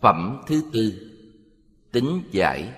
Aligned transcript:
Phẩm 0.00 0.42
thứ 0.46 0.62
tư, 0.72 1.12
Tính 1.92 2.22
giải. 2.30 2.72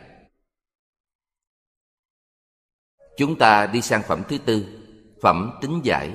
Chúng 3.17 3.37
ta 3.37 3.67
đi 3.67 3.81
sang 3.81 4.03
phẩm 4.03 4.23
thứ 4.29 4.39
tư, 4.39 4.67
Phẩm 5.23 5.59
tính 5.61 5.81
giải. 5.85 6.11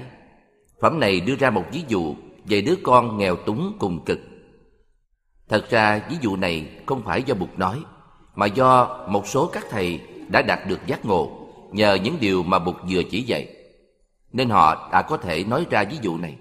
Phẩm 0.82 1.00
này 1.00 1.20
đưa 1.20 1.36
ra 1.36 1.50
một 1.50 1.66
ví 1.72 1.84
dụ 1.88 2.16
về 2.46 2.62
đứa 2.62 2.76
con 2.84 3.18
nghèo 3.18 3.36
túng 3.36 3.78
cùng 3.80 4.06
cực. 4.06 4.20
Thật 5.48 5.70
ra, 5.70 6.08
ví 6.10 6.16
dụ 6.22 6.36
này 6.36 6.82
không 6.86 7.04
phải 7.04 7.24
do 7.24 7.36
Bụt 7.36 7.50
nói, 7.58 7.84
Mà 8.36 8.46
do 8.46 9.06
một 9.10 9.28
số 9.28 9.50
các 9.54 9.66
thầy 9.70 10.02
đã 10.28 10.42
đạt 10.42 10.60
được 10.68 10.80
giác 10.88 11.06
ngộ 11.06 11.50
Nhờ 11.72 11.94
những 11.94 12.18
điều 12.20 12.44
mà 12.44 12.60
Bụt 12.60 12.76
vừa 12.90 13.04
chỉ 13.12 13.22
dạy. 13.22 13.56
Nên 14.32 14.50
họ 14.50 14.90
đã 14.92 15.02
có 15.02 15.18
thể 15.18 15.44
nói 15.44 15.66
ra 15.70 15.84
ví 15.84 15.98
dụ 16.02 16.18
này. 16.18 16.38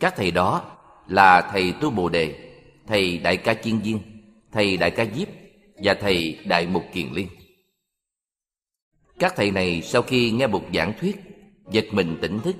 Các 0.00 0.14
thầy 0.16 0.30
đó 0.30 0.62
là 1.06 1.40
thầy 1.52 1.74
Tu 1.80 1.90
Bồ 1.90 2.08
Đề 2.08 2.47
thầy 2.88 3.18
Đại 3.18 3.36
ca 3.36 3.54
Chiên 3.54 3.78
Viên, 3.78 3.98
thầy 4.52 4.76
Đại 4.76 4.90
ca 4.90 5.06
Diếp 5.14 5.28
và 5.82 5.94
thầy 5.94 6.38
Đại 6.46 6.66
Mục 6.66 6.84
Kiền 6.92 7.12
Liên. 7.12 7.28
Các 9.18 9.32
thầy 9.36 9.50
này 9.50 9.82
sau 9.82 10.02
khi 10.02 10.30
nghe 10.30 10.46
bục 10.46 10.62
giảng 10.74 10.92
thuyết, 11.00 11.16
giật 11.70 11.84
mình 11.92 12.18
tỉnh 12.22 12.40
thức 12.40 12.56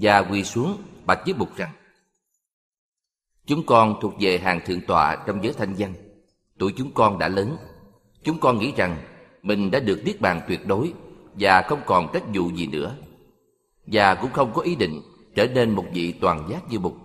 và 0.00 0.18
quỳ 0.18 0.44
xuống 0.44 0.76
bạch 1.06 1.20
với 1.24 1.34
bục 1.34 1.56
rằng 1.56 1.70
Chúng 3.46 3.66
con 3.66 3.94
thuộc 4.02 4.14
về 4.20 4.38
hàng 4.38 4.60
thượng 4.66 4.80
tọa 4.80 5.16
trong 5.26 5.44
giới 5.44 5.52
thanh 5.52 5.74
văn. 5.78 5.94
Tuổi 6.58 6.72
chúng 6.76 6.90
con 6.94 7.18
đã 7.18 7.28
lớn. 7.28 7.56
Chúng 8.22 8.40
con 8.40 8.58
nghĩ 8.58 8.72
rằng 8.76 8.96
mình 9.42 9.70
đã 9.70 9.80
được 9.80 10.02
niết 10.04 10.20
bàn 10.20 10.40
tuyệt 10.48 10.66
đối 10.66 10.92
và 11.34 11.62
không 11.62 11.80
còn 11.86 12.08
trách 12.12 12.22
vụ 12.34 12.50
gì 12.50 12.66
nữa. 12.66 12.96
Và 13.86 14.14
cũng 14.14 14.32
không 14.32 14.52
có 14.54 14.62
ý 14.62 14.74
định 14.74 15.02
trở 15.34 15.46
nên 15.46 15.70
một 15.70 15.84
vị 15.92 16.14
toàn 16.20 16.48
giác 16.50 16.62
như 16.70 16.78
bục. 16.78 17.03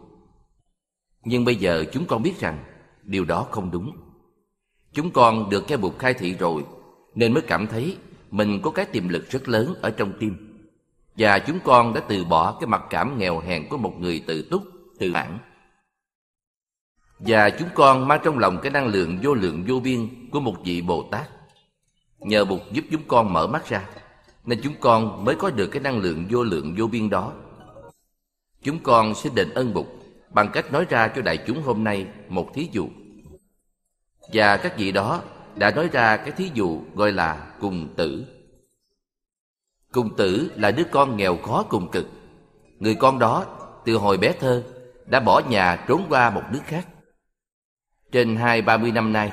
Nhưng 1.24 1.46
bây 1.46 1.56
giờ 1.56 1.86
chúng 1.92 2.06
con 2.06 2.24
biết 2.24 2.40
rằng 2.40 2.64
điều 3.04 3.26
đó 3.26 3.48
không 3.52 3.72
đúng. 3.72 3.98
Chúng 4.94 5.12
con 5.12 5.50
được 5.50 5.68
cái 5.68 5.78
Bụt 5.78 6.00
khai 6.00 6.14
thị 6.14 6.34
rồi 6.34 6.66
nên 7.16 7.34
mới 7.34 7.44
cảm 7.48 7.68
thấy 7.68 7.98
mình 8.32 8.62
có 8.64 8.72
cái 8.72 8.86
tiềm 8.86 9.10
lực 9.10 9.30
rất 9.30 9.50
lớn 9.50 9.76
ở 9.82 9.90
trong 9.90 10.14
tim. 10.20 10.62
Và 11.18 11.40
chúng 11.40 11.60
con 11.64 11.94
đã 11.94 12.02
từ 12.08 12.26
bỏ 12.26 12.58
cái 12.60 12.68
mặc 12.68 12.84
cảm 12.90 13.18
nghèo 13.18 13.40
hèn 13.40 13.70
của 13.70 13.78
một 13.78 13.94
người 14.00 14.24
tự 14.28 14.48
túc, 14.52 14.64
tự 15.00 15.12
mãn. 15.12 15.38
Và 17.20 17.50
chúng 17.50 17.70
con 17.76 18.08
mang 18.08 18.22
trong 18.24 18.40
lòng 18.40 18.60
cái 18.62 18.72
năng 18.72 18.88
lượng 18.88 19.20
vô 19.24 19.34
lượng 19.34 19.64
vô 19.68 19.80
biên 19.80 20.30
của 20.32 20.40
một 20.40 20.56
vị 20.64 20.82
Bồ 20.82 21.08
Tát. 21.12 21.30
Nhờ 22.20 22.46
Bụt 22.46 22.62
giúp 22.72 22.86
chúng 22.92 23.02
con 23.08 23.34
mở 23.34 23.48
mắt 23.48 23.70
ra, 23.70 23.90
nên 24.46 24.60
chúng 24.64 24.74
con 24.80 25.26
mới 25.26 25.36
có 25.36 25.50
được 25.50 25.68
cái 25.68 25.82
năng 25.82 26.00
lượng 26.00 26.26
vô 26.30 26.44
lượng 26.44 26.76
vô 26.78 26.88
biên 26.88 27.10
đó. 27.10 27.34
Chúng 28.64 28.80
con 28.84 29.16
xin 29.16 29.36
đền 29.36 29.50
ơn 29.50 29.74
Bụt 29.74 29.86
bằng 30.30 30.50
cách 30.54 30.72
nói 30.72 30.86
ra 30.90 31.08
cho 31.08 31.22
đại 31.22 31.38
chúng 31.48 31.62
hôm 31.62 31.84
nay 31.84 32.08
một 32.28 32.50
thí 32.54 32.70
dụ. 32.72 32.88
Và 34.34 34.58
các 34.58 34.78
vị 34.78 34.92
đó 34.92 35.22
đã 35.56 35.72
nói 35.72 35.90
ra 35.92 36.18
cái 36.18 36.32
thí 36.32 36.52
dụ 36.54 36.82
gọi 36.96 37.12
là 37.12 37.54
cùng 37.60 37.94
tử. 37.96 38.26
Cùng 39.92 40.16
tử 40.16 40.52
là 40.56 40.72
đứa 40.72 40.84
con 40.92 41.18
nghèo 41.18 41.38
khó 41.38 41.64
cùng 41.70 41.92
cực. 41.92 42.06
Người 42.80 42.96
con 42.96 43.20
đó 43.20 43.46
từ 43.86 43.96
hồi 43.96 44.18
bé 44.18 44.34
thơ 44.40 44.64
đã 45.06 45.20
bỏ 45.20 45.42
nhà 45.50 45.86
trốn 45.88 46.06
qua 46.10 46.30
một 46.30 46.44
nước 46.52 46.62
khác. 46.66 46.88
Trên 48.12 48.36
hai 48.36 48.62
ba 48.62 48.78
mươi 48.78 48.92
năm 48.92 49.14
nay, 49.14 49.32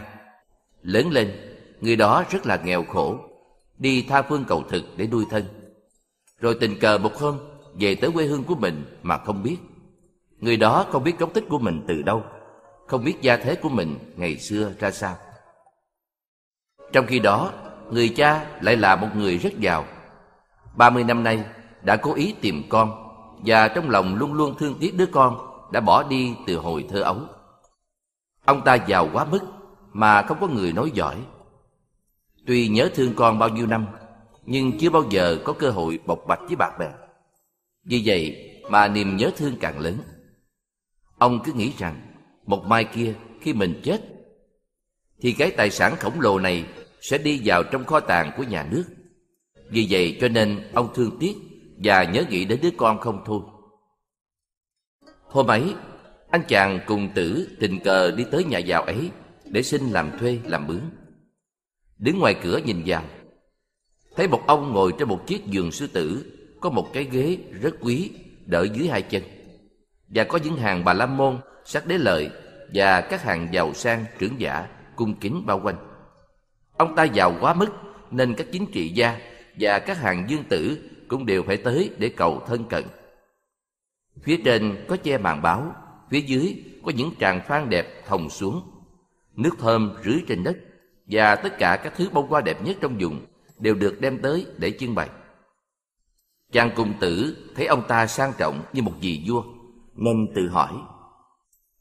lớn 0.83 1.11
lên, 1.11 1.57
người 1.81 1.97
đó 1.97 2.25
rất 2.31 2.47
là 2.47 2.57
nghèo 2.65 2.85
khổ, 2.85 3.19
đi 3.79 4.07
tha 4.09 4.23
phương 4.23 4.45
cầu 4.49 4.65
thực 4.69 4.83
để 4.97 5.07
nuôi 5.07 5.25
thân. 5.31 5.45
Rồi 6.41 6.57
tình 6.61 6.79
cờ 6.79 6.99
một 6.99 7.15
hôm 7.15 7.39
về 7.81 7.95
tới 7.95 8.11
quê 8.13 8.27
hương 8.27 8.45
của 8.45 8.55
mình 8.55 8.85
mà 9.03 9.19
không 9.19 9.43
biết. 9.43 9.57
Người 10.41 10.57
đó 10.57 10.87
không 10.91 11.05
biết 11.05 11.19
gốc 11.19 11.31
tích 11.35 11.45
của 11.49 11.59
mình 11.59 11.85
từ 11.89 12.03
đâu, 12.03 12.23
Không 12.87 13.05
biết 13.05 13.17
gia 13.21 13.37
thế 13.37 13.55
của 13.55 13.69
mình 13.69 13.99
ngày 14.17 14.39
xưa 14.39 14.73
ra 14.79 14.91
sao. 14.91 15.17
Trong 16.93 17.07
khi 17.07 17.19
đó, 17.19 17.53
Người 17.91 18.09
cha 18.09 18.47
lại 18.61 18.77
là 18.77 18.97
một 18.97 19.09
người 19.15 19.39
rất 19.39 19.59
giàu. 19.59 19.85
Ba 20.77 20.91
mươi 20.91 21.05
năm 21.05 21.25
nay 21.25 21.45
đã 21.83 21.97
cố 21.97 22.15
ý 22.15 22.35
tìm 22.41 22.63
con 22.69 22.93
Và 23.45 23.69
trong 23.69 23.91
lòng 23.91 24.15
luôn 24.15 24.33
luôn 24.33 24.55
thương 24.59 24.75
tiếc 24.81 24.97
đứa 24.97 25.07
con 25.07 25.39
Đã 25.73 25.81
bỏ 25.81 26.03
đi 26.03 26.35
từ 26.47 26.57
hồi 26.57 26.87
thơ 26.91 27.03
ấu. 27.03 27.17
Ông 28.45 28.65
ta 28.65 28.75
giàu 28.75 29.09
quá 29.13 29.25
mức 29.25 29.41
Mà 29.93 30.23
không 30.23 30.41
có 30.41 30.47
người 30.47 30.73
nói 30.73 30.91
giỏi. 30.95 31.17
Tuy 32.47 32.69
nhớ 32.69 32.91
thương 32.95 33.15
con 33.17 33.39
bao 33.39 33.49
nhiêu 33.49 33.67
năm, 33.67 33.87
Nhưng 34.45 34.79
chưa 34.79 34.91
bao 34.91 35.03
giờ 35.11 35.39
có 35.45 35.53
cơ 35.53 35.71
hội 35.71 35.99
bộc 36.07 36.19
bạch 36.27 36.41
với 36.47 36.57
bạn 36.57 36.79
bè. 36.79 36.89
Vì 37.85 38.03
vậy 38.05 38.53
mà 38.71 38.89
niềm 38.89 39.17
nhớ 39.17 39.31
thương 39.37 39.57
càng 39.61 39.79
lớn. 39.79 39.99
Ông 41.19 41.41
cứ 41.45 41.53
nghĩ 41.53 41.73
rằng 41.79 42.01
một 42.47 42.65
mai 42.67 42.85
kia 42.85 43.15
khi 43.41 43.53
mình 43.53 43.81
chết 43.85 44.01
thì 45.21 45.33
cái 45.33 45.51
tài 45.51 45.71
sản 45.71 45.97
khổng 46.01 46.21
lồ 46.21 46.39
này 46.39 46.65
sẽ 47.01 47.19
đi 47.19 47.41
vào 47.45 47.63
trong 47.63 47.85
kho 47.85 48.01
tàng 48.01 48.33
của 48.37 48.43
nhà 48.43 48.69
nước. 48.71 48.85
Vì 49.71 49.87
vậy 49.91 50.19
cho 50.21 50.29
nên 50.29 50.71
ông 50.75 50.89
thương 50.95 51.17
tiếc 51.21 51.35
và 51.77 52.05
nhớ 52.05 52.25
nghĩ 52.31 52.45
đến 52.45 52.59
đứa 52.63 52.71
con 52.77 53.01
không 53.01 53.23
thôi. 53.27 53.41
Hôm 55.23 55.47
ấy, 55.47 55.75
anh 56.31 56.43
chàng 56.49 56.81
cùng 56.87 57.09
tử 57.15 57.57
tình 57.61 57.81
cờ 57.81 58.11
đi 58.11 58.25
tới 58.31 58.45
nhà 58.45 58.59
giàu 58.59 58.83
ấy 58.83 59.11
để 59.45 59.63
xin 59.63 59.91
làm 59.91 60.19
thuê 60.19 60.39
làm 60.45 60.67
mướn. 60.67 60.81
Đứng 61.99 62.19
ngoài 62.19 62.37
cửa 62.43 62.61
nhìn 62.65 62.83
vào, 62.87 63.05
thấy 64.17 64.29
một 64.29 64.43
ông 64.47 64.73
ngồi 64.73 64.93
trên 64.99 65.09
một 65.09 65.27
chiếc 65.27 65.47
giường 65.47 65.73
sư 65.73 65.87
tử 65.87 66.33
có 66.61 66.71
một 66.71 66.91
cái 66.93 67.05
ghế 67.11 67.39
rất 67.61 67.75
quý 67.81 68.11
đỡ 68.47 68.67
dưới 68.75 68.89
hai 68.89 69.03
chân 69.03 69.23
và 70.09 70.25
có 70.25 70.39
những 70.45 70.57
hàng 70.57 70.85
bà 70.85 70.93
la 70.93 71.07
môn, 71.07 71.39
sắc 71.65 71.87
đế 71.87 71.99
lợi 71.99 72.31
và 72.75 73.01
các 73.01 73.23
hàng 73.23 73.49
giàu 73.53 73.75
sang, 73.75 74.05
trưởng 74.19 74.41
giả 74.41 74.67
cung 74.97 75.15
kính 75.15 75.47
bao 75.47 75.61
quanh. 75.65 75.77
Ông 76.77 76.97
ta 76.97 77.05
giàu 77.05 77.35
quá 77.41 77.55
mức 77.55 77.69
nên 78.11 78.35
các 78.35 78.47
chính 78.53 78.67
trị 78.73 78.89
gia 78.89 79.21
và 79.59 79.79
các 79.79 79.99
hàng 79.99 80.25
dương 80.29 80.45
tử 80.49 80.91
cũng 81.09 81.27
đều 81.27 81.43
phải 81.43 81.57
tới 81.57 81.91
để 81.99 82.09
cầu 82.09 82.43
thân 82.47 82.65
cận. 82.65 82.85
Phía 84.23 84.37
trên 84.45 84.85
có 84.89 84.97
che 84.97 85.19
màn 85.19 85.43
báo, 85.43 85.75
phía 86.11 86.21
dưới 86.21 86.65
có 86.85 86.93
những 86.97 87.11
tràng 87.21 87.41
phan 87.49 87.71
đẹp 87.71 87.87
thòng 88.07 88.31
xuống. 88.31 88.71
Nước 89.37 89.57
thơm 89.59 89.95
rưới 90.05 90.17
trên 90.29 90.45
đất 90.45 90.57
và 91.07 91.37
tất 91.37 91.59
cả 91.59 91.77
các 91.77 91.93
thứ 91.97 92.11
bông 92.13 92.29
hoa 92.29 92.41
đẹp 92.41 92.63
nhất 92.65 92.77
trong 92.81 92.99
vùng 93.01 93.27
đều 93.59 93.75
được 93.75 94.01
đem 94.01 94.19
tới 94.23 94.47
để 94.59 94.73
trưng 94.79 94.95
bày. 94.95 95.09
Chàng 96.53 96.71
cung 96.77 96.95
tử 97.01 97.37
thấy 97.57 97.67
ông 97.67 97.83
ta 97.89 98.07
sang 98.07 98.33
trọng 98.39 98.63
như 98.73 98.83
một 98.83 98.93
vị 99.01 99.25
vua 99.29 99.43
nên 99.97 100.33
tự 100.35 100.49
hỏi, 100.49 100.73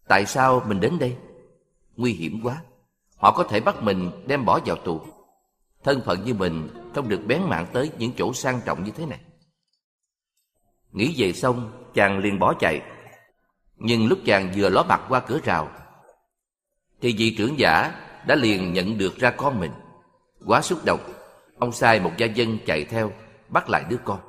tại 0.08 0.26
sao 0.26 0.64
mình 0.68 0.80
đến 0.80 1.00
đây? 1.00 1.18
Nguy 1.96 2.14
hiểm 2.14 2.40
quá. 2.44 2.62
Họ 3.18 3.32
có 3.32 3.44
thể 3.44 3.60
bắt 3.60 3.84
mình 3.84 4.12
đem 4.28 4.46
bỏ 4.46 4.60
vào 4.66 4.76
tù. 4.76 5.02
Thân 5.84 6.02
phận 6.06 6.24
như 6.26 6.34
mình 6.34 6.70
không 6.96 7.10
được 7.10 7.22
bén 7.28 7.42
mạng 7.44 7.68
tới 7.74 7.92
những 7.98 8.12
chỗ 8.18 8.34
sang 8.34 8.62
trọng 8.66 8.84
như 8.84 8.92
thế 8.92 9.06
này. 9.06 9.20
Nghĩ 10.92 11.16
về 11.18 11.34
xong, 11.34 11.72
chàng 11.94 12.20
liền 12.20 12.40
bỏ 12.40 12.54
chạy. 12.60 12.82
Nhưng 13.78 14.08
lúc 14.08 14.20
chàng 14.26 14.52
vừa 14.56 14.70
ló 14.70 14.84
mặt 14.84 15.02
qua 15.10 15.20
cửa 15.20 15.40
rào, 15.44 15.70
thì 17.02 17.16
vị 17.18 17.36
trưởng 17.38 17.60
giả 17.60 17.92
đã 18.28 18.36
liền 18.36 18.74
nhận 18.74 18.98
được 18.98 19.18
ra 19.18 19.32
con 19.32 19.60
mình. 19.60 19.72
Quá 20.46 20.62
xúc 20.62 20.80
động, 20.86 21.00
ông 21.60 21.72
sai 21.72 22.00
một 22.00 22.12
gia 22.18 22.26
dân 22.26 22.58
chạy 22.66 22.86
theo, 22.86 23.12
bắt 23.50 23.70
lại 23.70 23.86
đứa 23.90 23.98
con 24.06 24.20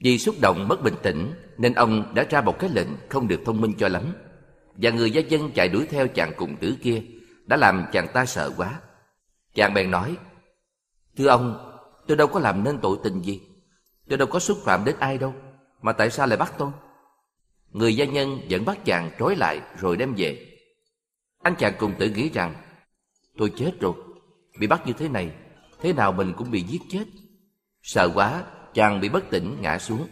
vì 0.00 0.18
xúc 0.18 0.34
động 0.40 0.68
mất 0.68 0.82
bình 0.82 0.94
tĩnh 1.02 1.32
nên 1.58 1.74
ông 1.74 2.14
đã 2.14 2.24
ra 2.30 2.40
một 2.40 2.58
cái 2.58 2.70
lệnh 2.70 2.88
không 3.08 3.28
được 3.28 3.40
thông 3.44 3.60
minh 3.60 3.74
cho 3.78 3.88
lắm. 3.88 4.12
Và 4.74 4.90
người 4.90 5.10
gia 5.10 5.20
dân 5.20 5.50
chạy 5.54 5.68
đuổi 5.68 5.86
theo 5.86 6.08
chàng 6.08 6.32
cùng 6.36 6.56
tử 6.56 6.76
kia 6.82 7.02
đã 7.46 7.56
làm 7.56 7.84
chàng 7.92 8.06
ta 8.12 8.26
sợ 8.26 8.52
quá. 8.56 8.80
Chàng 9.54 9.74
bèn 9.74 9.90
nói, 9.90 10.16
Thưa 11.16 11.26
ông, 11.26 11.76
tôi 12.06 12.16
đâu 12.16 12.26
có 12.26 12.40
làm 12.40 12.64
nên 12.64 12.78
tội 12.78 12.98
tình 13.04 13.22
gì. 13.22 13.40
Tôi 14.08 14.18
đâu 14.18 14.28
có 14.28 14.38
xúc 14.38 14.58
phạm 14.64 14.84
đến 14.84 14.96
ai 14.98 15.18
đâu, 15.18 15.34
mà 15.82 15.92
tại 15.92 16.10
sao 16.10 16.26
lại 16.26 16.36
bắt 16.36 16.54
tôi? 16.58 16.70
Người 17.70 17.96
gia 17.96 18.04
nhân 18.04 18.40
vẫn 18.50 18.64
bắt 18.64 18.84
chàng 18.84 19.10
trói 19.18 19.36
lại 19.36 19.60
rồi 19.78 19.96
đem 19.96 20.14
về. 20.16 20.46
Anh 21.42 21.54
chàng 21.58 21.74
cùng 21.78 21.94
tử 21.98 22.10
nghĩ 22.10 22.30
rằng, 22.30 22.54
tôi 23.36 23.52
chết 23.56 23.72
rồi, 23.80 23.94
bị 24.58 24.66
bắt 24.66 24.86
như 24.86 24.92
thế 24.92 25.08
này, 25.08 25.30
thế 25.80 25.92
nào 25.92 26.12
mình 26.12 26.32
cũng 26.36 26.50
bị 26.50 26.62
giết 26.62 26.80
chết. 26.90 27.04
Sợ 27.82 28.10
quá, 28.14 28.44
chàng 28.74 29.00
bị 29.00 29.08
bất 29.08 29.24
tỉnh 29.30 29.56
ngã 29.60 29.78
xuống. 29.78 30.08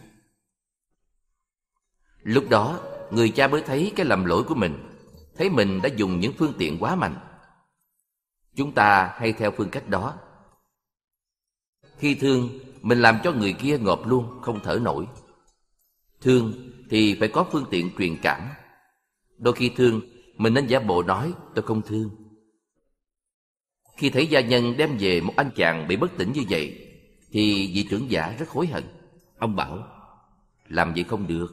Lúc 2.23 2.45
đó, 2.49 2.79
người 3.11 3.29
cha 3.29 3.47
mới 3.47 3.61
thấy 3.61 3.93
cái 3.95 4.05
lầm 4.05 4.25
lỗi 4.25 4.43
của 4.43 4.55
mình, 4.55 4.77
thấy 5.35 5.49
mình 5.49 5.81
đã 5.83 5.89
dùng 5.95 6.19
những 6.19 6.33
phương 6.37 6.53
tiện 6.57 6.77
quá 6.79 6.95
mạnh. 6.95 7.15
Chúng 8.55 8.71
ta 8.71 9.13
hay 9.17 9.33
theo 9.33 9.51
phương 9.51 9.69
cách 9.69 9.87
đó. 9.87 10.17
Khi 11.97 12.15
thương, 12.15 12.49
mình 12.81 13.01
làm 13.01 13.19
cho 13.23 13.31
người 13.31 13.53
kia 13.53 13.77
ngộp 13.77 14.07
luôn, 14.07 14.41
không 14.41 14.59
thở 14.63 14.79
nổi. 14.81 15.07
Thương 16.21 16.71
thì 16.89 17.17
phải 17.19 17.27
có 17.27 17.47
phương 17.51 17.65
tiện 17.69 17.91
truyền 17.97 18.17
cảm. 18.21 18.49
Đôi 19.37 19.53
khi 19.53 19.71
thương, 19.75 20.01
mình 20.37 20.53
nên 20.53 20.67
giả 20.67 20.79
bộ 20.79 21.03
nói 21.03 21.33
tôi 21.55 21.63
không 21.63 21.81
thương. 21.81 22.09
Khi 23.97 24.09
thấy 24.09 24.27
gia 24.27 24.39
nhân 24.39 24.77
đem 24.77 24.97
về 24.99 25.21
một 25.21 25.33
anh 25.35 25.51
chàng 25.55 25.87
bị 25.87 25.95
bất 25.95 26.11
tỉnh 26.17 26.31
như 26.33 26.41
vậy, 26.49 26.88
thì 27.31 27.71
vị 27.75 27.87
trưởng 27.89 28.11
giả 28.11 28.35
rất 28.39 28.49
hối 28.49 28.67
hận. 28.67 28.83
Ông 29.37 29.55
bảo, 29.55 29.87
làm 30.67 30.93
vậy 30.93 31.03
không 31.03 31.27
được, 31.27 31.47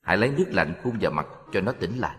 hãy 0.00 0.16
lấy 0.16 0.30
nước 0.30 0.46
lạnh 0.48 0.74
phun 0.82 0.98
vào 1.00 1.12
mặt 1.12 1.26
cho 1.52 1.60
nó 1.60 1.72
tỉnh 1.72 1.98
lại. 1.98 2.16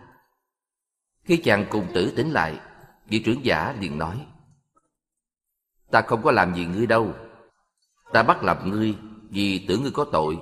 Khi 1.24 1.36
chàng 1.36 1.66
cùng 1.70 1.86
tử 1.94 2.12
tỉnh 2.16 2.30
lại, 2.30 2.58
vị 3.06 3.22
trưởng 3.24 3.44
giả 3.44 3.76
liền 3.80 3.98
nói, 3.98 4.26
Ta 5.90 6.02
không 6.02 6.22
có 6.22 6.30
làm 6.30 6.54
gì 6.54 6.64
ngươi 6.64 6.86
đâu. 6.86 7.14
Ta 8.12 8.22
bắt 8.22 8.42
làm 8.42 8.70
ngươi 8.70 8.94
vì 9.30 9.66
tưởng 9.68 9.82
ngươi 9.82 9.90
có 9.90 10.04
tội. 10.12 10.38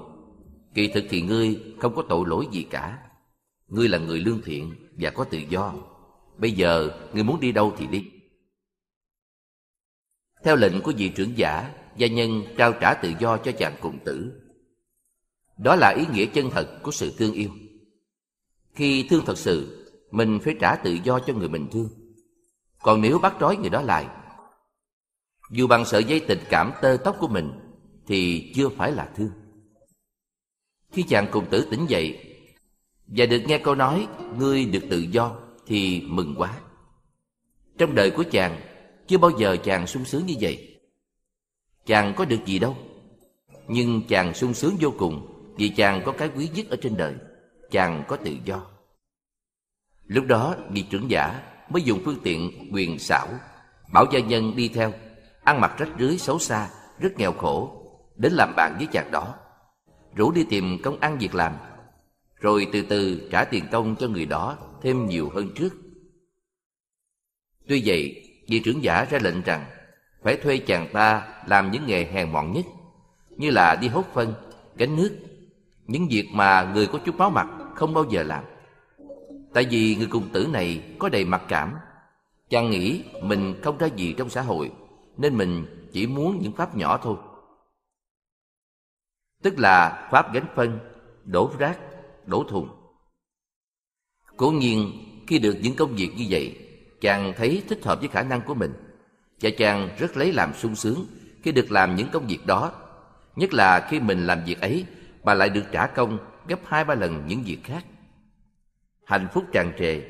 Kỳ 0.74 0.88
thực 0.88 1.04
thì 1.10 1.22
ngươi 1.22 1.62
không 1.78 1.94
có 1.94 2.02
tội 2.08 2.24
lỗi 2.26 2.48
gì 2.52 2.62
cả. 2.62 2.98
Ngươi 3.68 3.88
là 3.88 3.98
người 3.98 4.20
lương 4.20 4.40
thiện 4.44 4.74
và 4.98 5.10
có 5.10 5.24
tự 5.24 5.38
do. 5.38 5.74
Bây 6.38 6.52
giờ 6.52 6.90
ngươi 7.12 7.24
muốn 7.24 7.40
đi 7.40 7.52
đâu 7.52 7.74
thì 7.78 7.86
đi. 7.86 8.10
Theo 10.44 10.56
lệnh 10.56 10.82
của 10.82 10.92
vị 10.96 11.08
trưởng 11.08 11.38
giả, 11.38 11.74
gia 11.98 12.06
nhân 12.06 12.44
trao 12.56 12.72
trả 12.72 12.94
tự 12.94 13.12
do 13.20 13.36
cho 13.36 13.52
chàng 13.52 13.76
cùng 13.80 13.98
tử. 14.04 14.32
Đó 15.58 15.76
là 15.76 15.88
ý 15.88 16.04
nghĩa 16.12 16.26
chân 16.26 16.50
thật 16.50 16.78
của 16.82 16.90
sự 16.90 17.12
thương 17.18 17.32
yêu. 17.32 17.50
Khi 18.74 19.06
thương 19.10 19.24
thật 19.26 19.38
sự, 19.38 19.84
mình 20.10 20.38
phải 20.44 20.54
trả 20.60 20.76
tự 20.76 20.98
do 21.04 21.18
cho 21.18 21.34
người 21.34 21.48
mình 21.48 21.68
thương. 21.72 21.88
Còn 22.82 23.00
nếu 23.00 23.18
bắt 23.18 23.34
trói 23.40 23.56
người 23.56 23.70
đó 23.70 23.82
lại, 23.82 24.06
dù 25.50 25.66
bằng 25.66 25.84
sợi 25.84 26.04
dây 26.04 26.20
tình 26.20 26.40
cảm 26.50 26.72
tơ 26.82 26.96
tóc 27.04 27.16
của 27.20 27.28
mình, 27.28 27.52
thì 28.06 28.52
chưa 28.54 28.68
phải 28.68 28.92
là 28.92 29.12
thương. 29.16 29.30
Khi 30.92 31.02
chàng 31.02 31.28
cùng 31.30 31.46
tử 31.50 31.68
tỉnh 31.70 31.86
dậy 31.88 32.36
và 33.06 33.26
được 33.26 33.42
nghe 33.46 33.58
câu 33.58 33.74
nói 33.74 34.08
ngươi 34.38 34.64
được 34.64 34.82
tự 34.90 34.98
do 34.98 35.36
thì 35.66 36.00
mừng 36.00 36.34
quá. 36.38 36.60
Trong 37.78 37.94
đời 37.94 38.10
của 38.10 38.24
chàng 38.30 38.60
chưa 39.08 39.18
bao 39.18 39.30
giờ 39.38 39.56
chàng 39.64 39.86
sung 39.86 40.04
sướng 40.04 40.26
như 40.26 40.34
vậy. 40.40 40.77
Chàng 41.88 42.14
có 42.16 42.24
được 42.24 42.46
gì 42.46 42.58
đâu, 42.58 42.76
nhưng 43.68 44.02
chàng 44.08 44.34
sung 44.34 44.54
sướng 44.54 44.76
vô 44.80 44.94
cùng 44.98 45.26
vì 45.56 45.68
chàng 45.68 46.02
có 46.04 46.12
cái 46.12 46.30
quý 46.36 46.48
nhất 46.54 46.66
ở 46.70 46.76
trên 46.82 46.96
đời, 46.96 47.14
chàng 47.70 48.04
có 48.08 48.16
tự 48.16 48.36
do. 48.44 48.66
Lúc 50.06 50.24
đó 50.26 50.56
vị 50.70 50.82
trưởng 50.90 51.10
giả 51.10 51.42
mới 51.70 51.82
dùng 51.82 52.00
phương 52.04 52.18
tiện 52.22 52.70
quyền 52.72 52.98
xảo 52.98 53.28
bảo 53.92 54.04
gia 54.12 54.20
nhân 54.20 54.56
đi 54.56 54.68
theo 54.68 54.92
ăn 55.44 55.60
mặc 55.60 55.74
rách 55.78 55.88
rưới 55.98 56.18
xấu 56.18 56.38
xa 56.38 56.70
rất 56.98 57.18
nghèo 57.18 57.32
khổ 57.32 57.82
đến 58.16 58.32
làm 58.32 58.52
bạn 58.56 58.74
với 58.78 58.86
chàng 58.92 59.10
đó. 59.10 59.34
Rủ 60.14 60.32
đi 60.32 60.44
tìm 60.50 60.82
công 60.82 61.00
ăn 61.00 61.18
việc 61.18 61.34
làm 61.34 61.52
rồi 62.36 62.66
từ 62.72 62.82
từ 62.82 63.28
trả 63.32 63.44
tiền 63.44 63.64
công 63.72 63.96
cho 63.96 64.08
người 64.08 64.26
đó 64.26 64.56
thêm 64.82 65.06
nhiều 65.06 65.30
hơn 65.34 65.50
trước. 65.54 65.74
Tuy 67.68 67.82
vậy 67.86 68.22
vị 68.48 68.60
trưởng 68.64 68.82
giả 68.82 69.04
ra 69.04 69.18
lệnh 69.22 69.42
rằng 69.42 69.66
phải 70.22 70.36
thuê 70.36 70.58
chàng 70.58 70.88
ta 70.92 71.28
làm 71.46 71.70
những 71.70 71.86
nghề 71.86 72.04
hèn 72.04 72.32
mọn 72.32 72.52
nhất 72.52 72.64
như 73.36 73.50
là 73.50 73.76
đi 73.76 73.88
hốt 73.88 74.04
phân 74.12 74.34
gánh 74.76 74.96
nước 74.96 75.18
những 75.86 76.08
việc 76.08 76.28
mà 76.32 76.72
người 76.74 76.86
có 76.86 76.98
chút 77.04 77.16
máu 77.16 77.30
mặt 77.30 77.48
không 77.74 77.94
bao 77.94 78.04
giờ 78.10 78.22
làm. 78.22 78.44
Tại 79.54 79.66
vì 79.70 79.96
người 79.96 80.06
cùng 80.06 80.28
tử 80.32 80.46
này 80.52 80.96
có 80.98 81.08
đầy 81.08 81.24
mặc 81.24 81.42
cảm 81.48 81.74
Chàng 82.50 82.70
nghĩ 82.70 83.04
mình 83.22 83.60
không 83.62 83.78
ra 83.78 83.86
gì 83.86 84.14
trong 84.18 84.30
xã 84.30 84.42
hội 84.42 84.72
Nên 85.16 85.36
mình 85.36 85.66
chỉ 85.92 86.06
muốn 86.06 86.38
những 86.42 86.52
pháp 86.52 86.76
nhỏ 86.76 86.98
thôi. 87.02 87.16
Tức 89.42 89.58
là 89.58 90.08
pháp 90.10 90.34
gánh 90.34 90.46
phân, 90.54 90.78
đổ 91.24 91.50
rác, 91.58 91.78
đổ 92.26 92.44
thùng. 92.48 92.68
Cố 94.36 94.50
nhiên 94.50 94.92
khi 95.26 95.38
được 95.38 95.56
những 95.62 95.76
công 95.76 95.94
việc 95.96 96.10
như 96.16 96.26
vậy 96.30 96.58
Chàng 97.00 97.32
thấy 97.36 97.62
thích 97.68 97.84
hợp 97.84 98.00
với 98.00 98.08
khả 98.08 98.22
năng 98.22 98.40
của 98.42 98.54
mình. 98.54 98.72
Và 99.40 99.50
chàng 99.58 99.88
rất 99.98 100.16
lấy 100.16 100.32
làm 100.32 100.54
sung 100.54 100.76
sướng 100.76 101.06
Khi 101.42 101.52
được 101.52 101.70
làm 101.70 101.96
những 101.96 102.08
công 102.12 102.26
việc 102.26 102.46
đó. 102.46 102.72
Nhất 103.36 103.54
là 103.54 103.86
khi 103.90 104.00
mình 104.00 104.26
làm 104.26 104.44
việc 104.44 104.60
ấy 104.60 104.86
Mà 105.24 105.34
lại 105.34 105.48
được 105.48 105.64
trả 105.72 105.86
công 105.86 106.18
gấp 106.48 106.60
hai, 106.66 106.84
ba 106.84 106.94
lần 106.94 107.26
những 107.26 107.42
việc 107.42 107.58
khác. 107.64 107.84
Hạnh 109.04 109.28
phúc 109.34 109.44
tràn 109.52 109.72
trề, 109.78 110.02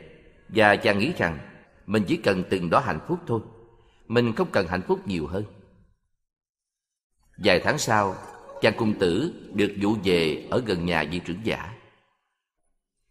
và 0.48 0.76
chàng 0.76 0.98
nghĩ 0.98 1.12
rằng 1.18 1.38
mình 1.86 2.04
chỉ 2.08 2.16
cần 2.16 2.44
từng 2.50 2.70
đó 2.70 2.80
hạnh 2.80 3.00
phúc 3.08 3.18
thôi. 3.26 3.40
Mình 4.08 4.32
không 4.32 4.48
cần 4.52 4.66
hạnh 4.66 4.82
phúc 4.82 5.00
nhiều 5.06 5.26
hơn. 5.26 5.44
Vài 7.44 7.60
tháng 7.60 7.78
sau, 7.78 8.14
chàng 8.60 8.74
cung 8.76 8.98
tử 8.98 9.32
được 9.54 9.74
vụ 9.80 9.96
về 10.04 10.48
ở 10.50 10.62
gần 10.66 10.86
nhà 10.86 11.04
vị 11.10 11.20
trưởng 11.24 11.40
giả. 11.44 11.74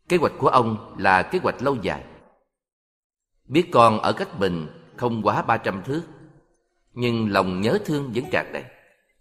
Kế 0.10 0.18
hoạch 0.18 0.34
của 0.38 0.48
ông 0.48 0.96
là 0.98 1.24
kế 1.24 1.40
hoạch 1.40 1.62
lâu 1.62 1.78
dài. 1.82 2.04
Biết 3.46 3.68
con 3.72 4.00
ở 4.00 4.14
cách 4.14 4.40
mình 4.40 4.68
không 4.98 5.22
quá 5.24 5.42
ba 5.42 5.58
trăm 5.58 5.84
thước 5.84 6.02
nhưng 6.94 7.32
lòng 7.32 7.62
nhớ 7.62 7.80
thương 7.86 8.12
vẫn 8.16 8.24
tràn 8.32 8.54
đầy 8.54 8.64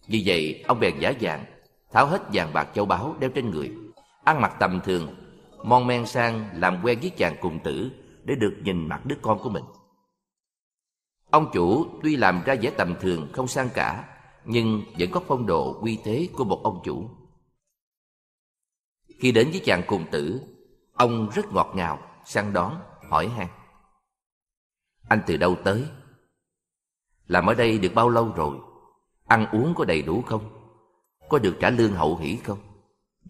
vì 0.08 0.22
vậy 0.26 0.64
ông 0.68 0.80
bèn 0.80 0.98
giả 0.98 1.12
dạng 1.20 1.44
tháo 1.92 2.06
hết 2.06 2.22
vàng 2.32 2.52
bạc 2.52 2.68
châu 2.74 2.84
báu 2.84 3.16
đeo 3.18 3.30
trên 3.30 3.50
người 3.50 3.72
ăn 4.24 4.40
mặc 4.40 4.56
tầm 4.60 4.80
thường 4.84 5.14
mon 5.64 5.86
men 5.86 6.06
sang 6.06 6.50
làm 6.54 6.80
quen 6.84 6.98
với 7.00 7.10
chàng 7.10 7.36
cùng 7.40 7.58
tử 7.64 7.90
để 8.24 8.34
được 8.34 8.56
nhìn 8.62 8.88
mặt 8.88 9.06
đứa 9.06 9.16
con 9.22 9.38
của 9.42 9.48
mình. 9.50 9.64
Ông 11.30 11.50
chủ 11.52 11.86
tuy 12.02 12.16
làm 12.16 12.42
ra 12.44 12.54
vẻ 12.62 12.70
tầm 12.70 12.94
thường 13.00 13.28
không 13.32 13.48
sang 13.48 13.68
cả, 13.74 14.18
nhưng 14.44 14.82
vẫn 14.98 15.10
có 15.10 15.20
phong 15.26 15.46
độ 15.46 15.78
uy 15.82 15.98
thế 16.04 16.28
của 16.32 16.44
một 16.44 16.60
ông 16.64 16.80
chủ. 16.84 17.08
Khi 19.18 19.32
đến 19.32 19.48
với 19.50 19.60
chàng 19.64 19.82
cùng 19.86 20.04
tử, 20.10 20.40
ông 20.92 21.28
rất 21.34 21.52
ngọt 21.52 21.72
ngào, 21.74 21.98
săn 22.24 22.52
đón, 22.52 22.76
hỏi 23.10 23.28
han. 23.28 23.46
Anh 25.08 25.20
từ 25.26 25.36
đâu 25.36 25.56
tới? 25.64 25.84
Làm 27.26 27.46
ở 27.46 27.54
đây 27.54 27.78
được 27.78 27.94
bao 27.94 28.08
lâu 28.08 28.32
rồi? 28.36 28.56
Ăn 29.26 29.46
uống 29.52 29.74
có 29.76 29.84
đầy 29.84 30.02
đủ 30.02 30.22
không? 30.22 30.72
Có 31.28 31.38
được 31.38 31.56
trả 31.60 31.70
lương 31.70 31.92
hậu 31.92 32.16
hỷ 32.16 32.36
không? 32.36 32.58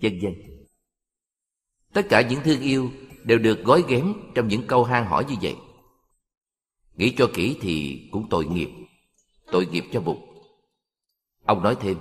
Vân 0.02 0.19
vân. 0.23 0.34
Tất 1.93 2.06
cả 2.08 2.20
những 2.20 2.40
thương 2.44 2.61
yêu 2.61 2.90
đều 3.25 3.38
được 3.38 3.64
gói 3.64 3.84
ghém 3.88 4.12
trong 4.34 4.49
những 4.49 4.67
câu 4.67 4.84
hang 4.84 5.06
hỏi 5.06 5.25
như 5.28 5.34
vậy. 5.43 5.56
Nghĩ 6.96 7.14
cho 7.19 7.31
kỹ 7.34 7.58
thì 7.61 8.08
cũng 8.12 8.28
tội 8.31 8.46
nghiệp, 8.46 8.70
tội 9.52 9.67
nghiệp 9.67 9.84
cho 9.93 10.00
bụt. 10.00 10.17
Ông 11.44 11.62
nói 11.62 11.76
thêm, 11.81 11.99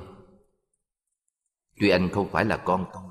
Tuy 1.79 1.89
anh 1.89 2.09
không 2.09 2.29
phải 2.31 2.45
là 2.45 2.57
con 2.57 2.85
tôi, 2.93 3.03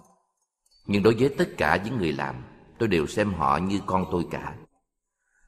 nhưng 0.87 1.03
đối 1.03 1.15
với 1.15 1.35
tất 1.39 1.49
cả 1.57 1.83
những 1.85 1.99
người 1.99 2.13
làm, 2.13 2.45
tôi 2.79 2.89
đều 2.89 3.07
xem 3.07 3.35
họ 3.35 3.59
như 3.59 3.81
con 3.87 4.05
tôi 4.11 4.27
cả. 4.31 4.57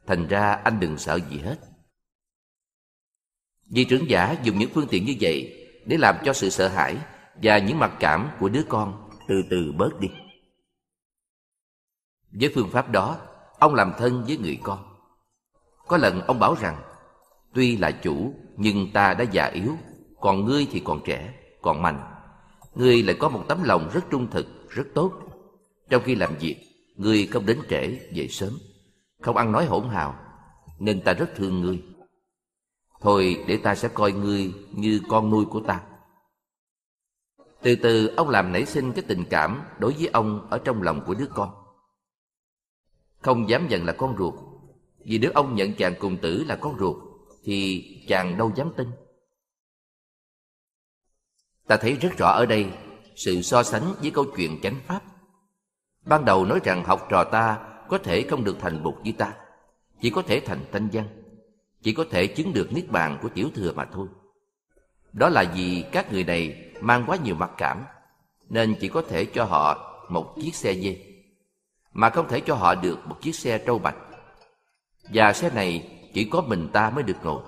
Thành 0.06 0.26
ra 0.28 0.52
anh 0.52 0.80
đừng 0.80 0.98
sợ 0.98 1.18
gì 1.30 1.38
hết. 1.38 1.56
Vị 3.70 3.84
trưởng 3.84 4.10
giả 4.10 4.36
dùng 4.42 4.58
những 4.58 4.70
phương 4.74 4.86
tiện 4.90 5.04
như 5.04 5.14
vậy 5.20 5.66
để 5.86 5.96
làm 5.96 6.16
cho 6.24 6.32
sự 6.32 6.50
sợ 6.50 6.68
hãi 6.68 6.96
và 7.42 7.58
những 7.58 7.78
mặc 7.78 7.92
cảm 8.00 8.30
của 8.40 8.48
đứa 8.48 8.62
con 8.68 9.10
từ 9.28 9.34
từ 9.50 9.72
bớt 9.72 10.00
đi. 10.00 10.08
Với 12.30 12.52
phương 12.54 12.70
pháp 12.70 12.90
đó, 12.90 13.18
ông 13.58 13.74
làm 13.74 13.92
thân 13.98 14.24
với 14.26 14.36
người 14.36 14.58
con. 14.62 14.96
Có 15.86 15.96
lần 15.96 16.20
ông 16.20 16.38
bảo 16.38 16.56
rằng, 16.60 16.82
tuy 17.54 17.76
là 17.76 17.90
chủ, 17.90 18.34
nhưng 18.56 18.92
ta 18.92 19.14
đã 19.14 19.24
già 19.32 19.46
yếu, 19.46 19.76
còn 20.20 20.44
ngươi 20.44 20.66
thì 20.72 20.82
còn 20.84 21.00
trẻ, 21.04 21.34
còn 21.62 21.82
mạnh. 21.82 22.00
Ngươi 22.74 23.02
lại 23.02 23.16
có 23.18 23.28
một 23.28 23.44
tấm 23.48 23.62
lòng 23.62 23.90
rất 23.94 24.04
trung 24.10 24.30
thực, 24.30 24.70
rất 24.70 24.84
tốt. 24.94 25.12
Trong 25.90 26.02
khi 26.02 26.14
làm 26.14 26.34
việc, 26.40 26.56
ngươi 26.96 27.26
không 27.26 27.46
đến 27.46 27.60
trễ, 27.70 27.86
về 28.14 28.28
sớm, 28.28 28.58
không 29.22 29.36
ăn 29.36 29.52
nói 29.52 29.66
hỗn 29.66 29.88
hào, 29.88 30.14
nên 30.78 31.02
ta 31.04 31.12
rất 31.12 31.30
thương 31.34 31.60
ngươi. 31.60 31.82
Thôi 33.00 33.44
để 33.48 33.56
ta 33.56 33.74
sẽ 33.74 33.88
coi 33.88 34.12
ngươi 34.12 34.54
như 34.72 35.00
con 35.08 35.30
nuôi 35.30 35.44
của 35.44 35.60
ta. 35.60 35.82
Từ 37.62 37.76
từ 37.82 38.06
ông 38.16 38.28
làm 38.28 38.52
nảy 38.52 38.66
sinh 38.66 38.92
cái 38.92 39.04
tình 39.08 39.24
cảm 39.30 39.62
đối 39.78 39.92
với 39.92 40.06
ông 40.06 40.46
ở 40.50 40.58
trong 40.58 40.82
lòng 40.82 41.02
của 41.06 41.14
đứa 41.14 41.26
con 41.34 41.66
không 43.26 43.48
dám 43.48 43.68
nhận 43.68 43.84
là 43.84 43.92
con 43.92 44.16
ruột 44.18 44.34
vì 45.04 45.18
nếu 45.18 45.30
ông 45.34 45.54
nhận 45.54 45.74
chàng 45.74 45.94
cùng 46.00 46.16
tử 46.22 46.44
là 46.44 46.56
con 46.56 46.78
ruột 46.78 46.96
thì 47.44 47.84
chàng 48.08 48.38
đâu 48.38 48.52
dám 48.54 48.72
tin 48.76 48.88
ta 51.66 51.76
thấy 51.76 51.92
rất 51.92 52.10
rõ 52.18 52.28
ở 52.28 52.46
đây 52.46 52.72
sự 53.16 53.42
so 53.42 53.62
sánh 53.62 53.94
với 54.00 54.10
câu 54.10 54.24
chuyện 54.36 54.60
chánh 54.62 54.80
pháp 54.86 55.02
ban 56.04 56.24
đầu 56.24 56.44
nói 56.44 56.60
rằng 56.64 56.84
học 56.84 57.06
trò 57.10 57.24
ta 57.24 57.58
có 57.88 57.98
thể 57.98 58.26
không 58.30 58.44
được 58.44 58.56
thành 58.60 58.82
bục 58.82 59.04
như 59.04 59.12
ta 59.12 59.34
chỉ 60.00 60.10
có 60.10 60.22
thể 60.22 60.40
thành 60.40 60.64
thanh 60.72 60.88
văn 60.92 61.08
chỉ 61.82 61.92
có 61.92 62.04
thể 62.10 62.26
chứng 62.26 62.52
được 62.52 62.72
niết 62.72 62.90
bàn 62.90 63.18
của 63.22 63.28
tiểu 63.28 63.50
thừa 63.54 63.72
mà 63.72 63.84
thôi 63.92 64.08
đó 65.12 65.28
là 65.28 65.52
vì 65.54 65.84
các 65.92 66.12
người 66.12 66.24
này 66.24 66.72
mang 66.80 67.04
quá 67.06 67.16
nhiều 67.24 67.34
mặc 67.34 67.50
cảm 67.56 67.84
nên 68.48 68.74
chỉ 68.80 68.88
có 68.88 69.02
thể 69.02 69.24
cho 69.24 69.44
họ 69.44 69.92
một 70.10 70.34
chiếc 70.40 70.54
xe 70.54 70.74
dê 70.74 71.06
mà 71.96 72.10
không 72.10 72.28
thể 72.28 72.40
cho 72.40 72.54
họ 72.54 72.74
được 72.74 72.98
một 73.06 73.22
chiếc 73.22 73.34
xe 73.34 73.58
trâu 73.58 73.78
bạch. 73.78 73.96
Và 75.12 75.32
xe 75.32 75.50
này 75.50 76.00
chỉ 76.14 76.24
có 76.24 76.40
mình 76.40 76.68
ta 76.72 76.90
mới 76.90 77.02
được 77.02 77.16
ngồi. 77.22 77.42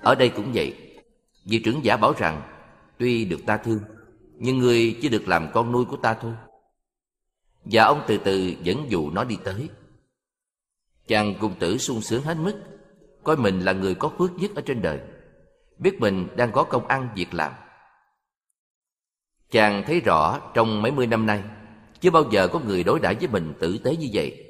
Ở 0.00 0.14
đây 0.14 0.28
cũng 0.28 0.50
vậy, 0.54 0.96
vị 1.44 1.62
trưởng 1.64 1.84
giả 1.84 1.96
bảo 1.96 2.12
rằng 2.18 2.42
tuy 2.98 3.24
được 3.24 3.40
ta 3.46 3.56
thương, 3.56 3.80
nhưng 4.34 4.58
người 4.58 4.98
chỉ 5.02 5.08
được 5.08 5.28
làm 5.28 5.48
con 5.54 5.72
nuôi 5.72 5.84
của 5.84 5.96
ta 5.96 6.14
thôi. 6.14 6.32
Và 7.64 7.84
ông 7.84 8.04
từ 8.06 8.18
từ 8.18 8.54
dẫn 8.62 8.90
dụ 8.90 9.10
nó 9.10 9.24
đi 9.24 9.38
tới. 9.44 9.68
Chàng 11.06 11.34
cung 11.40 11.54
tử 11.58 11.78
sung 11.78 12.00
sướng 12.00 12.22
hết 12.22 12.36
mức, 12.36 12.62
coi 13.24 13.36
mình 13.36 13.60
là 13.60 13.72
người 13.72 13.94
có 13.94 14.12
phước 14.18 14.32
nhất 14.32 14.50
ở 14.54 14.62
trên 14.66 14.82
đời, 14.82 15.00
biết 15.78 16.00
mình 16.00 16.28
đang 16.36 16.52
có 16.52 16.64
công 16.64 16.86
ăn 16.86 17.08
việc 17.14 17.34
làm. 17.34 17.52
Chàng 19.50 19.82
thấy 19.86 20.00
rõ 20.00 20.50
trong 20.54 20.82
mấy 20.82 20.92
mươi 20.92 21.06
năm 21.06 21.26
nay, 21.26 21.42
Chưa 22.00 22.10
bao 22.10 22.24
giờ 22.30 22.48
có 22.48 22.60
người 22.60 22.84
đối 22.84 23.00
đãi 23.00 23.14
với 23.14 23.28
mình 23.28 23.54
tử 23.60 23.78
tế 23.84 23.96
như 23.96 24.08
vậy 24.12 24.44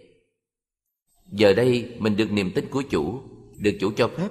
Giờ 1.27 1.53
đây 1.53 1.97
mình 1.99 2.17
được 2.17 2.33
niềm 2.33 2.53
tin 2.55 2.69
của 2.71 2.83
chủ 2.91 3.23
Được 3.57 3.77
chủ 3.81 3.93
cho 3.97 4.09
phép 4.09 4.29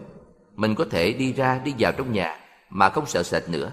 Mình 0.55 0.75
có 0.75 0.85
thể 0.91 1.13
đi 1.13 1.33
ra 1.33 1.61
đi 1.65 1.73
vào 1.79 1.91
trong 1.91 2.13
nhà 2.13 2.39
Mà 2.69 2.89
không 2.89 3.05
sợ 3.05 3.23
sệt 3.23 3.49
nữa 3.49 3.71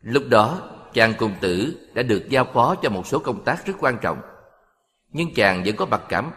Lúc 0.00 0.22
đó 0.28 0.70
chàng 0.94 1.14
cùng 1.18 1.34
tử 1.40 1.76
đã 1.94 2.02
được 2.02 2.28
giao 2.28 2.44
phó 2.54 2.74
cho 2.82 2.90
một 2.90 3.06
số 3.06 3.18
công 3.18 3.44
tác 3.44 3.66
rất 3.66 3.74
quan 3.80 3.98
trọng. 4.02 4.20
Nhưng 5.12 5.34
chàng 5.34 5.62
vẫn 5.64 5.76
có 5.76 5.86
mặc 5.86 6.02
cảm 6.08 6.30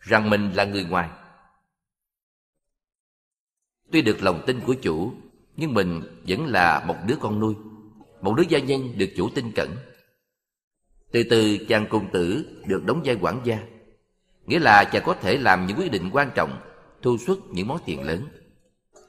Rằng 0.00 0.30
mình 0.30 0.52
là 0.52 0.64
người 0.64 0.84
ngoài. 0.84 1.08
Tuy 3.92 4.02
được 4.02 4.22
lòng 4.22 4.42
tin 4.46 4.60
của 4.60 4.74
chủ, 4.74 5.12
Nhưng 5.56 5.74
mình 5.74 6.02
vẫn 6.28 6.46
là 6.46 6.84
một 6.86 6.96
đứa 7.06 7.16
con 7.20 7.40
nuôi, 7.40 7.54
Một 8.20 8.34
đứa 8.36 8.42
gia 8.48 8.58
nhân 8.58 8.98
được 8.98 9.08
chủ 9.16 9.28
tin 9.34 9.52
cẩn. 9.52 9.70
Từ 11.12 11.22
từ 11.30 11.58
chàng 11.68 11.86
cùng 11.88 12.08
tử 12.12 12.46
được 12.66 12.84
đóng 12.86 13.02
vai 13.04 13.16
quản 13.20 13.40
gia, 13.44 13.58
Nghĩa 14.46 14.58
là 14.58 14.84
chàng 14.84 15.02
có 15.06 15.14
thể 15.14 15.38
làm 15.38 15.66
những 15.66 15.78
quyết 15.78 15.90
định 15.90 16.10
quan 16.12 16.30
trọng, 16.34 16.60
Thu 17.02 17.18
xuất 17.18 17.38
những 17.50 17.68
món 17.68 17.78
tiền 17.84 18.02
lớn. 18.02 18.28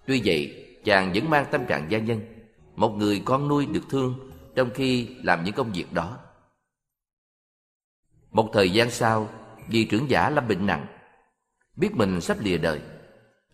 Tuy 0.08 0.22
vậy, 0.26 0.66
chàng 0.84 1.12
vẫn 1.16 1.30
mang 1.30 1.46
tâm 1.52 1.66
trạng 1.66 1.92
gia 1.92 2.00
nhân, 2.00 2.22
Một 2.76 2.90
người 2.90 3.22
con 3.26 3.48
nuôi 3.48 3.66
được 3.66 3.84
thương 3.90 4.32
trong 4.56 4.70
khi 4.74 5.16
làm 5.24 5.44
những 5.44 5.54
công 5.54 5.72
việc 5.72 5.94
đó. 5.94 6.20
Một 8.32 8.50
thời 8.54 8.70
gian 8.70 8.92
sau 8.92 9.30
Vì 9.68 9.86
trưởng 9.86 10.10
giả 10.10 10.30
lâm 10.30 10.48
bệnh 10.48 10.66
nặng, 10.66 10.88
Biết 11.76 11.96
mình 11.96 12.22
sắp 12.22 12.38
lìa 12.40 12.58
đời, 12.58 12.82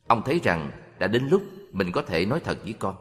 Ông 0.08 0.22
thấy 0.26 0.40
rằng 0.44 0.72
đã 1.00 1.08
đến 1.08 1.28
lúc 1.28 1.44
mình 1.72 1.92
có 1.92 2.02
thể 2.02 2.26
nói 2.26 2.40
thật 2.40 2.58
với 2.64 2.74
con. 2.74 2.96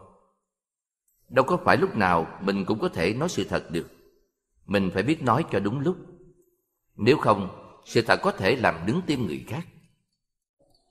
Đâu 1.28 1.44
có 1.44 1.56
phải 1.64 1.76
lúc 1.76 1.96
nào 1.96 2.38
mình 2.40 2.64
cũng 2.64 2.78
có 2.78 2.88
thể 2.88 3.14
nói 3.14 3.28
sự 3.28 3.44
thật 3.44 3.70
được. 3.70 3.88
Mình 4.66 4.90
phải 4.94 5.02
biết 5.02 5.22
nói 5.22 5.44
cho 5.50 5.60
đúng 5.60 5.80
lúc. 5.80 5.96
Nếu 6.96 7.16
không, 7.16 7.48
sự 7.84 8.02
thật 8.02 8.20
có 8.22 8.32
thể 8.32 8.56
làm 8.56 8.86
đứng 8.86 9.00
tim 9.06 9.26
người 9.26 9.44
khác. 9.48 9.66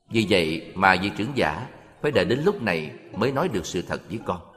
Vì 0.10 0.28
vậy 0.30 0.72
mà 0.76 0.96
vị 1.02 1.12
trưởng 1.18 1.32
giả 1.36 1.70
phải 2.02 2.12
đợi 2.12 2.26
đến 2.26 2.40
lúc 2.46 2.62
này 2.62 3.00
mới 3.14 3.32
nói 3.32 3.48
được 3.48 3.66
sự 3.66 3.82
thật 3.82 4.02
với 4.10 4.20
con 4.26 4.49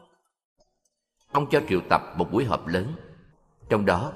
ông 1.32 1.46
cho 1.50 1.62
triệu 1.68 1.80
tập 1.88 2.02
một 2.16 2.32
buổi 2.32 2.44
họp 2.44 2.66
lớn 2.66 2.94
trong 3.68 3.86
đó 3.86 4.12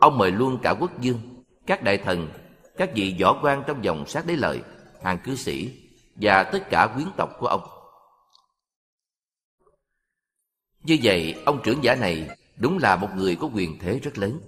ông 0.00 0.18
mời 0.18 0.30
luôn 0.30 0.58
cả 0.62 0.74
quốc 0.80 1.00
dương 1.00 1.20
các 1.66 1.82
đại 1.82 1.98
thần 1.98 2.28
các 2.76 2.90
vị 2.94 3.16
võ 3.20 3.40
quan 3.42 3.62
trong 3.66 3.84
dòng 3.84 4.06
sát 4.06 4.26
đế 4.26 4.36
lợi 4.36 4.62
hàng 5.02 5.18
cư 5.24 5.36
sĩ 5.36 5.88
và 6.14 6.42
tất 6.42 6.70
cả 6.70 6.86
quyến 6.94 7.08
tộc 7.16 7.30
của 7.38 7.46
ông 7.46 7.62
Như 10.88 10.98
vậy, 11.02 11.42
ông 11.46 11.60
trưởng 11.64 11.84
giả 11.84 11.94
này 11.94 12.28
đúng 12.56 12.78
là 12.78 12.96
một 12.96 13.08
người 13.14 13.36
có 13.36 13.50
quyền 13.54 13.78
thế 13.78 13.98
rất 13.98 14.18
lớn. 14.18 14.40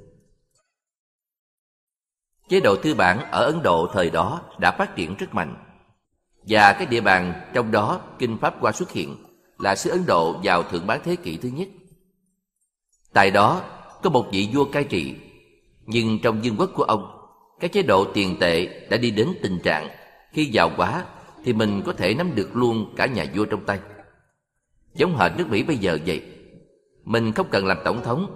Chế 2.49 2.61
độ 2.61 2.77
tư 2.77 2.95
bản 2.95 3.31
ở 3.31 3.45
Ấn 3.45 3.63
Độ 3.63 3.91
thời 3.93 4.11
đó 4.11 4.43
đã 4.59 4.71
phát 4.79 4.97
triển 4.97 5.17
rất 5.17 5.35
mạnh. 5.35 5.57
Và 6.43 6.73
cái 6.73 6.87
địa 6.87 7.01
bàn 7.01 7.51
trong 7.55 7.71
đó 7.71 8.01
Kinh 8.19 8.39
Pháp 8.41 8.61
Hoa 8.61 8.73
xuất 8.73 8.91
hiện 8.91 9.17
là 9.59 9.77
xứ 9.77 9.91
Ấn 9.91 10.07
Độ 10.07 10.41
vào 10.45 10.63
thượng 10.63 10.87
bán 10.87 11.01
thế 11.05 11.17
kỷ 11.17 11.37
thứ 11.37 11.49
nhất. 11.49 11.69
Tại 13.13 13.31
đó 13.31 13.63
có 14.03 14.11
một 14.11 14.27
vị 14.33 14.49
vua 14.53 14.65
cai 14.65 14.85
trị, 14.85 15.15
nhưng 15.87 16.19
trong 16.23 16.41
vương 16.45 16.57
quốc 16.57 16.71
của 16.75 16.83
ông, 16.83 17.07
cái 17.61 17.69
chế 17.69 17.83
độ 17.83 18.05
tiền 18.05 18.37
tệ 18.41 18.87
đã 18.91 18.97
đi 18.97 19.11
đến 19.11 19.29
tình 19.43 19.59
trạng 19.63 19.89
khi 20.33 20.45
giàu 20.45 20.71
quá 20.77 21.05
thì 21.45 21.53
mình 21.53 21.83
có 21.87 21.93
thể 21.93 22.15
nắm 22.15 22.35
được 22.35 22.57
luôn 22.57 22.95
cả 22.97 23.07
nhà 23.07 23.27
vua 23.35 23.45
trong 23.45 23.65
tay. 23.65 23.81
Giống 24.95 25.17
hệt 25.17 25.33
nước 25.39 25.49
Mỹ 25.49 25.63
bây 25.63 25.77
giờ 25.77 25.99
vậy. 26.07 26.23
Mình 27.05 27.33
không 27.33 27.47
cần 27.51 27.67
làm 27.67 27.79
tổng 27.85 28.03
thống 28.05 28.27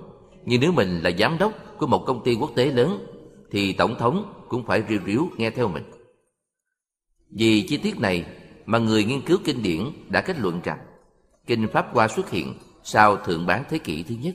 Nhưng 0.44 0.60
nếu 0.60 0.72
mình 0.72 1.00
là 1.02 1.10
giám 1.18 1.38
đốc 1.38 1.52
của 1.78 1.86
một 1.86 2.04
công 2.06 2.24
ty 2.24 2.34
quốc 2.34 2.50
tế 2.54 2.66
lớn 2.66 3.06
Thì 3.50 3.72
tổng 3.72 3.94
thống 3.98 4.44
cũng 4.48 4.66
phải 4.66 4.82
riu 4.88 4.98
riu 5.06 5.28
nghe 5.36 5.50
theo 5.50 5.68
mình. 5.68 5.84
Vì 7.30 7.66
chi 7.68 7.76
tiết 7.76 8.00
này 8.00 8.24
mà 8.66 8.78
người 8.78 9.04
nghiên 9.04 9.20
cứu 9.20 9.38
kinh 9.44 9.62
điển 9.62 9.80
đã 10.08 10.20
kết 10.20 10.38
luận 10.38 10.60
rằng 10.64 10.78
Kinh 11.46 11.68
Pháp 11.72 11.94
Hoa 11.94 12.08
xuất 12.08 12.30
hiện 12.30 12.54
sau 12.82 13.16
thượng 13.16 13.46
bán 13.46 13.64
thế 13.70 13.78
kỷ 13.78 14.02
thứ 14.02 14.14
nhất. 14.22 14.34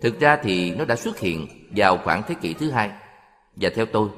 Thực 0.00 0.20
ra 0.20 0.36
thì 0.42 0.74
nó 0.74 0.84
đã 0.84 0.96
xuất 0.96 1.18
hiện 1.18 1.46
vào 1.76 1.98
khoảng 2.04 2.22
thế 2.26 2.34
kỷ 2.34 2.54
thứ 2.54 2.70
hai 2.70 2.92
Và 3.56 3.70
theo 3.74 3.86
tôi, 3.86 4.08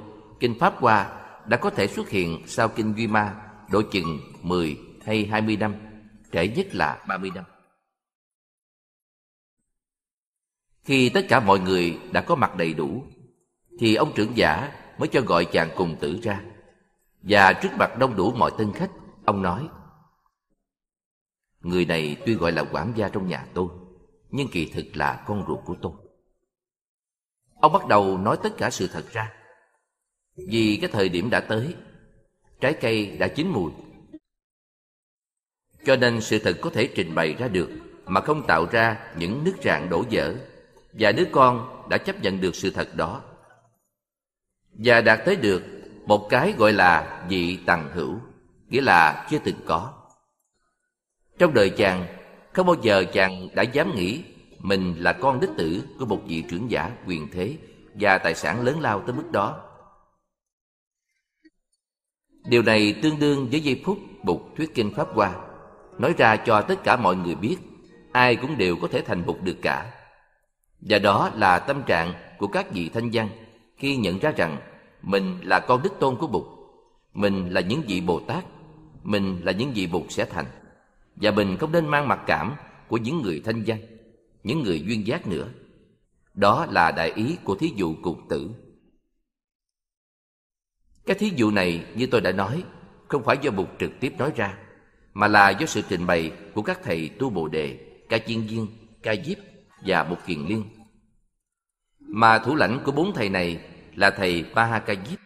Kinh 0.40 0.58
Pháp 0.58 0.76
Hoa 0.76 1.22
đã 1.46 1.56
có 1.56 1.70
thể 1.70 1.86
xuất 1.86 2.10
hiện 2.10 2.42
sau 2.46 2.68
Kinh 2.68 2.94
Duy 2.96 3.06
Ma 3.06 3.34
độ 3.70 3.82
chừng 3.92 4.20
10 4.42 4.78
hay 5.04 5.26
20 5.26 5.56
năm 5.56 5.74
trễ 6.32 6.48
nhất 6.48 6.74
là 6.74 7.04
30 7.08 7.30
năm. 7.34 7.44
Khi 10.84 11.08
tất 11.08 11.26
cả 11.28 11.40
mọi 11.40 11.60
người 11.60 11.98
đã 12.12 12.20
có 12.20 12.34
mặt 12.34 12.56
đầy 12.56 12.74
đủ, 12.74 13.04
thì 13.78 13.94
ông 13.94 14.12
trưởng 14.14 14.36
giả 14.36 14.72
mới 14.98 15.08
cho 15.08 15.20
gọi 15.20 15.44
chàng 15.44 15.70
cùng 15.76 15.96
tử 16.00 16.18
ra. 16.22 16.42
Và 17.22 17.52
trước 17.52 17.68
mặt 17.78 17.98
đông 17.98 18.16
đủ 18.16 18.32
mọi 18.32 18.50
tân 18.58 18.72
khách, 18.72 18.90
ông 19.24 19.42
nói, 19.42 19.68
Người 21.60 21.84
này 21.84 22.16
tuy 22.26 22.34
gọi 22.34 22.52
là 22.52 22.64
quản 22.72 22.92
gia 22.96 23.08
trong 23.08 23.28
nhà 23.28 23.46
tôi, 23.54 23.68
nhưng 24.36 24.48
kỳ 24.48 24.66
thực 24.74 24.96
là 24.96 25.24
con 25.26 25.44
ruột 25.48 25.58
của 25.64 25.76
tôi. 25.82 25.92
Ông 27.60 27.72
bắt 27.72 27.86
đầu 27.86 28.18
nói 28.18 28.38
tất 28.42 28.50
cả 28.58 28.70
sự 28.70 28.88
thật 28.92 29.04
ra. 29.12 29.32
Vì 30.36 30.78
cái 30.80 30.90
thời 30.92 31.08
điểm 31.08 31.30
đã 31.30 31.40
tới, 31.40 31.74
trái 32.60 32.74
cây 32.80 33.16
đã 33.18 33.28
chín 33.28 33.48
mùi 33.48 33.72
cho 35.86 35.96
nên 35.96 36.20
sự 36.20 36.38
thật 36.38 36.58
có 36.60 36.70
thể 36.70 36.88
trình 36.94 37.14
bày 37.14 37.34
ra 37.34 37.48
được 37.48 37.70
mà 38.06 38.20
không 38.20 38.46
tạo 38.46 38.66
ra 38.72 39.10
những 39.16 39.44
nước 39.44 39.54
rạn 39.64 39.88
đổ 39.90 40.04
vỡ 40.10 40.34
và 40.92 41.12
đứa 41.12 41.24
con 41.32 41.82
đã 41.88 41.98
chấp 41.98 42.22
nhận 42.22 42.40
được 42.40 42.54
sự 42.54 42.70
thật 42.70 42.96
đó 42.96 43.22
và 44.72 45.00
đạt 45.00 45.20
tới 45.24 45.36
được 45.36 45.62
một 46.06 46.26
cái 46.30 46.54
gọi 46.58 46.72
là 46.72 47.24
dị 47.30 47.58
tằng 47.66 47.90
hữu 47.94 48.20
nghĩa 48.68 48.80
là 48.80 49.26
chưa 49.30 49.38
từng 49.44 49.60
có 49.66 49.92
trong 51.38 51.54
đời 51.54 51.70
chàng 51.70 52.06
không 52.56 52.66
bao 52.66 52.76
giờ 52.82 53.04
chàng 53.12 53.48
đã 53.54 53.62
dám 53.62 53.94
nghĩ 53.94 54.22
mình 54.58 54.94
là 54.98 55.12
con 55.12 55.40
đích 55.40 55.50
tử 55.58 55.84
của 55.98 56.06
một 56.06 56.20
vị 56.26 56.44
trưởng 56.48 56.70
giả 56.70 56.90
quyền 57.06 57.28
thế 57.32 57.56
và 57.94 58.18
tài 58.18 58.34
sản 58.34 58.62
lớn 58.62 58.80
lao 58.80 59.00
tới 59.00 59.16
mức 59.16 59.32
đó? 59.32 59.60
Điều 62.44 62.62
này 62.62 62.96
tương 63.02 63.18
đương 63.18 63.48
với 63.50 63.60
giây 63.60 63.82
phút 63.84 63.98
bục 64.22 64.56
thuyết 64.56 64.74
kinh 64.74 64.94
pháp 64.94 65.08
hoa, 65.14 65.32
nói 65.98 66.14
ra 66.18 66.36
cho 66.36 66.60
tất 66.60 66.84
cả 66.84 66.96
mọi 66.96 67.16
người 67.16 67.34
biết, 67.34 67.56
ai 68.12 68.36
cũng 68.36 68.58
đều 68.58 68.76
có 68.76 68.88
thể 68.88 69.00
thành 69.00 69.26
bục 69.26 69.42
được 69.42 69.56
cả. 69.62 69.92
Và 70.80 70.98
đó 70.98 71.30
là 71.34 71.58
tâm 71.58 71.82
trạng 71.82 72.14
của 72.38 72.46
các 72.46 72.72
vị 72.72 72.90
thanh 72.94 73.10
văn 73.12 73.28
khi 73.76 73.96
nhận 73.96 74.18
ra 74.18 74.30
rằng 74.36 74.56
mình 75.02 75.40
là 75.42 75.60
con 75.60 75.82
đích 75.82 75.92
tôn 76.00 76.16
của 76.16 76.26
bụt 76.26 76.44
mình 77.14 77.50
là 77.50 77.60
những 77.60 77.82
vị 77.86 78.00
bồ 78.00 78.20
tát, 78.20 78.44
mình 79.02 79.40
là 79.44 79.52
những 79.52 79.72
vị 79.72 79.86
bụt 79.86 80.02
sẽ 80.08 80.24
thành 80.24 80.46
và 81.16 81.30
mình 81.30 81.56
không 81.60 81.72
nên 81.72 81.88
mang 81.88 82.08
mặc 82.08 82.20
cảm 82.26 82.54
của 82.88 82.96
những 82.96 83.22
người 83.22 83.42
thanh 83.44 83.64
danh, 83.64 83.80
những 84.42 84.62
người 84.62 84.80
duyên 84.80 85.06
giác 85.06 85.26
nữa. 85.26 85.48
Đó 86.34 86.66
là 86.70 86.90
đại 86.90 87.12
ý 87.12 87.36
của 87.44 87.54
thí 87.54 87.72
dụ 87.76 87.94
cục 88.02 88.18
tử. 88.28 88.50
Cái 91.06 91.16
thí 91.18 91.32
dụ 91.36 91.50
này 91.50 91.86
như 91.94 92.06
tôi 92.06 92.20
đã 92.20 92.32
nói 92.32 92.64
không 93.08 93.24
phải 93.24 93.38
do 93.42 93.50
bụt 93.50 93.68
trực 93.78 93.90
tiếp 94.00 94.12
nói 94.18 94.32
ra 94.36 94.58
mà 95.14 95.28
là 95.28 95.50
do 95.50 95.66
sự 95.66 95.82
trình 95.88 96.06
bày 96.06 96.32
của 96.54 96.62
các 96.62 96.80
thầy 96.82 97.08
tu 97.08 97.30
bồ 97.30 97.48
đề 97.48 97.78
ca 98.08 98.18
chiên 98.18 98.40
viên 98.40 98.66
ca 99.02 99.14
diếp 99.24 99.38
và 99.86 100.04
bục 100.04 100.26
kiền 100.26 100.46
liên. 100.46 100.64
Mà 101.98 102.38
thủ 102.38 102.54
lãnh 102.54 102.80
của 102.84 102.92
bốn 102.92 103.14
thầy 103.14 103.28
này 103.28 103.60
là 103.94 104.10
thầy 104.10 104.44
Maha 104.54 104.82
Diếp. 104.86 105.18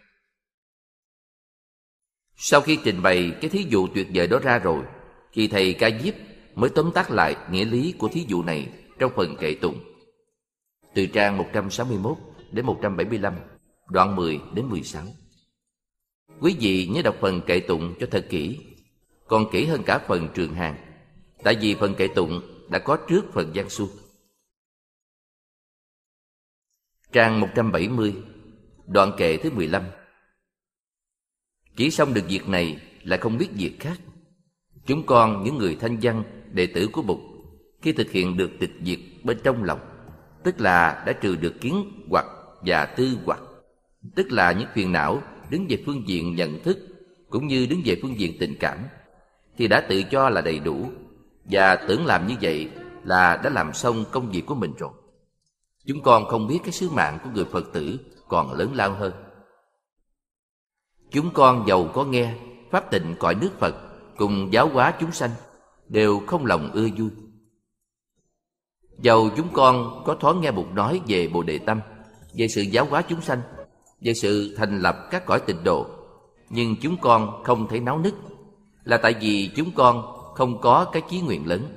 Sau 2.35 2.61
khi 2.61 2.79
trình 2.83 3.01
bày 3.01 3.37
cái 3.41 3.49
thí 3.49 3.65
dụ 3.69 3.87
tuyệt 3.95 4.07
vời 4.13 4.27
đó 4.27 4.39
ra 4.39 4.59
rồi, 4.59 4.83
thì 5.33 5.47
thầy 5.47 5.73
Ca 5.73 5.89
Diếp 6.03 6.13
mới 6.55 6.69
tóm 6.69 6.91
tắt 6.93 7.11
lại 7.11 7.35
nghĩa 7.51 7.65
lý 7.65 7.93
của 7.97 8.07
thí 8.07 8.25
dụ 8.27 8.43
này 8.43 8.69
trong 8.99 9.11
phần 9.15 9.35
kệ 9.39 9.55
tụng. 9.61 9.79
Từ 10.93 11.05
trang 11.05 11.37
161 11.37 12.17
đến 12.51 12.65
175, 12.65 13.33
đoạn 13.89 14.15
10 14.15 14.39
đến 14.53 14.69
16. 14.69 15.03
Quý 16.41 16.55
vị 16.59 16.87
nhớ 16.87 17.01
đọc 17.01 17.15
phần 17.21 17.41
kệ 17.47 17.59
tụng 17.59 17.93
cho 17.99 18.07
thật 18.11 18.27
kỹ 18.29 18.59
còn 19.27 19.45
kỹ 19.51 19.65
hơn 19.65 19.83
cả 19.85 19.99
phần 20.07 20.29
trường 20.33 20.53
hàng 20.53 20.75
tại 21.43 21.57
vì 21.61 21.75
phần 21.75 21.95
kệ 21.95 22.07
tụng 22.07 22.41
đã 22.69 22.79
có 22.79 22.97
trước 23.09 23.25
phần 23.33 23.51
gian 23.55 23.69
Su 23.69 23.89
trang 27.11 27.39
170 27.39 28.15
đoạn 28.87 29.11
kệ 29.17 29.37
thứ 29.37 29.51
15 29.51 29.83
chỉ 31.75 31.91
xong 31.91 32.13
được 32.13 32.23
việc 32.27 32.47
này 32.47 32.81
lại 33.03 33.19
không 33.19 33.37
biết 33.37 33.49
việc 33.53 33.77
khác 33.79 33.99
chúng 34.85 35.05
con, 35.05 35.43
những 35.43 35.57
người 35.57 35.75
thanh 35.75 35.97
văn, 36.01 36.23
đệ 36.51 36.65
tử 36.65 36.89
của 36.91 37.01
bụt, 37.01 37.19
khi 37.81 37.91
thực 37.91 38.11
hiện 38.11 38.37
được 38.37 38.51
tịch 38.59 38.71
diệt 38.81 38.99
bên 39.23 39.37
trong 39.43 39.63
lòng, 39.63 39.79
tức 40.43 40.61
là 40.61 41.03
đã 41.05 41.13
trừ 41.13 41.35
được 41.35 41.53
kiến 41.61 42.05
hoặc 42.09 42.25
và 42.61 42.85
tư 42.85 43.17
hoặc, 43.25 43.39
tức 44.15 44.31
là 44.31 44.51
những 44.51 44.67
phiền 44.73 44.91
não 44.91 45.21
đứng 45.49 45.65
về 45.69 45.83
phương 45.85 46.07
diện 46.07 46.35
nhận 46.35 46.63
thức 46.63 46.77
cũng 47.29 47.47
như 47.47 47.65
đứng 47.65 47.81
về 47.85 47.99
phương 48.01 48.19
diện 48.19 48.37
tình 48.39 48.55
cảm, 48.59 48.77
thì 49.57 49.67
đã 49.67 49.81
tự 49.89 50.03
cho 50.03 50.29
là 50.29 50.41
đầy 50.41 50.59
đủ, 50.59 50.91
và 51.45 51.75
tưởng 51.75 52.05
làm 52.05 52.27
như 52.27 52.35
vậy 52.41 52.69
là 53.03 53.37
đã 53.43 53.49
làm 53.49 53.73
xong 53.73 54.05
công 54.11 54.31
việc 54.31 54.45
của 54.45 54.55
mình 54.55 54.73
rồi 54.77 54.91
Chúng 55.85 56.01
con 56.01 56.25
không 56.25 56.47
biết 56.47 56.59
cái 56.63 56.71
sứ 56.71 56.89
mạng 56.89 57.19
của 57.23 57.29
người 57.33 57.45
Phật 57.45 57.73
tử 57.73 57.99
còn 58.27 58.53
lớn 58.53 58.71
lao 58.75 58.93
hơn. 58.93 59.13
Chúng 61.11 61.29
con 61.33 61.65
giàu 61.67 61.89
có 61.93 62.05
nghe, 62.05 62.35
Pháp 62.71 62.91
tịnh 62.91 63.15
cõi 63.19 63.35
nước 63.35 63.49
Phật 63.59 63.75
cùng 64.21 64.53
giáo 64.53 64.69
hóa 64.69 64.93
chúng 64.99 65.11
sanh 65.11 65.29
đều 65.87 66.19
không 66.27 66.45
lòng 66.45 66.71
ưa 66.73 66.87
vui. 66.97 67.09
Dầu 68.99 69.29
chúng 69.37 69.47
con 69.53 70.03
có 70.05 70.15
thoáng 70.19 70.41
nghe 70.41 70.51
Bụt 70.51 70.65
nói 70.73 71.01
về 71.07 71.27
Bồ 71.27 71.43
Đề 71.43 71.57
Tâm, 71.57 71.81
về 72.33 72.47
sự 72.47 72.61
giáo 72.61 72.85
hóa 72.85 73.01
chúng 73.01 73.21
sanh, 73.21 73.41
về 74.01 74.13
sự 74.13 74.55
thành 74.57 74.79
lập 74.79 75.07
các 75.11 75.25
cõi 75.25 75.41
tịnh 75.45 75.63
độ, 75.63 75.85
nhưng 76.49 76.75
chúng 76.81 76.97
con 77.01 77.43
không 77.43 77.67
thấy 77.67 77.79
náo 77.79 77.99
nức, 77.99 78.13
là 78.83 78.97
tại 78.97 79.15
vì 79.21 79.51
chúng 79.55 79.71
con 79.75 80.15
không 80.35 80.61
có 80.61 80.85
cái 80.85 81.01
chí 81.09 81.21
nguyện 81.21 81.47
lớn. 81.47 81.75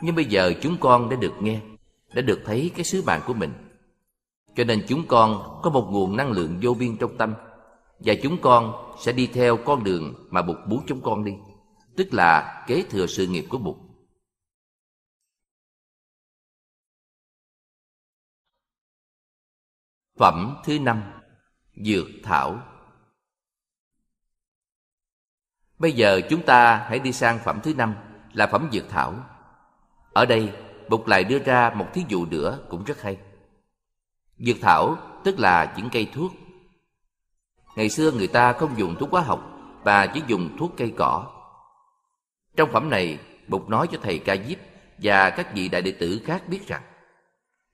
Nhưng 0.00 0.14
bây 0.14 0.24
giờ 0.24 0.52
chúng 0.62 0.76
con 0.80 1.08
đã 1.08 1.16
được 1.16 1.32
nghe, 1.40 1.60
đã 2.14 2.22
được 2.22 2.40
thấy 2.44 2.70
cái 2.76 2.84
sứ 2.84 3.02
mạng 3.02 3.20
của 3.26 3.34
mình. 3.34 3.52
Cho 4.56 4.64
nên 4.64 4.84
chúng 4.88 5.06
con 5.06 5.60
có 5.62 5.70
một 5.70 5.88
nguồn 5.90 6.16
năng 6.16 6.30
lượng 6.30 6.58
vô 6.62 6.74
biên 6.74 6.96
trong 6.96 7.16
tâm, 7.16 7.34
và 8.00 8.14
chúng 8.22 8.38
con 8.42 8.94
sẽ 9.00 9.12
đi 9.12 9.26
theo 9.26 9.56
con 9.66 9.84
đường 9.84 10.14
mà 10.30 10.42
Bụt 10.42 10.56
muốn 10.66 10.84
chúng 10.86 11.02
con 11.02 11.24
đi, 11.24 11.32
tức 11.96 12.08
là 12.14 12.64
kế 12.66 12.84
thừa 12.90 13.06
sự 13.06 13.26
nghiệp 13.26 13.44
của 13.48 13.58
Bụt. 13.58 13.76
Phẩm 20.18 20.56
thứ 20.64 20.78
năm 20.78 21.02
Dược 21.74 22.06
Thảo 22.22 22.70
Bây 25.78 25.92
giờ 25.92 26.20
chúng 26.30 26.42
ta 26.46 26.86
hãy 26.88 26.98
đi 26.98 27.12
sang 27.12 27.38
phẩm 27.38 27.60
thứ 27.62 27.74
năm 27.74 27.94
là 28.32 28.46
phẩm 28.46 28.68
Dược 28.72 28.88
Thảo. 28.88 29.14
Ở 30.12 30.26
đây, 30.26 30.52
Bụt 30.88 31.08
lại 31.08 31.24
đưa 31.24 31.38
ra 31.38 31.72
một 31.74 31.86
thí 31.94 32.04
dụ 32.08 32.26
nữa 32.26 32.66
cũng 32.68 32.84
rất 32.84 33.02
hay. 33.02 33.18
Dược 34.38 34.56
thảo 34.60 34.96
tức 35.24 35.38
là 35.38 35.74
những 35.76 35.88
cây 35.92 36.10
thuốc. 36.14 36.32
Ngày 37.80 37.88
xưa 37.88 38.12
người 38.12 38.26
ta 38.26 38.52
không 38.52 38.78
dùng 38.78 38.96
thuốc 38.96 39.10
hóa 39.10 39.22
học 39.22 39.58
và 39.82 40.06
chỉ 40.06 40.22
dùng 40.26 40.56
thuốc 40.58 40.72
cây 40.76 40.92
cỏ. 40.96 41.26
Trong 42.56 42.72
phẩm 42.72 42.90
này, 42.90 43.18
Bụt 43.48 43.68
nói 43.68 43.86
cho 43.92 43.98
thầy 44.02 44.18
Ca 44.18 44.36
Diếp 44.36 44.58
và 44.98 45.30
các 45.30 45.54
vị 45.54 45.68
đại 45.68 45.82
đệ 45.82 45.92
tử 45.92 46.20
khác 46.24 46.42
biết 46.48 46.66
rằng 46.66 46.82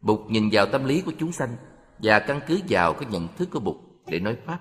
Bụt 0.01 0.21
nhìn 0.29 0.49
vào 0.53 0.67
tâm 0.67 0.85
lý 0.85 1.01
của 1.01 1.13
chúng 1.19 1.33
sanh 1.33 1.57
và 1.99 2.19
căn 2.19 2.41
cứ 2.47 2.61
vào 2.69 2.95
cái 2.95 3.09
nhận 3.11 3.29
thức 3.37 3.49
của 3.53 3.61
Bụt 3.61 3.77
để 4.07 4.19
nói 4.19 4.37
Pháp. 4.47 4.59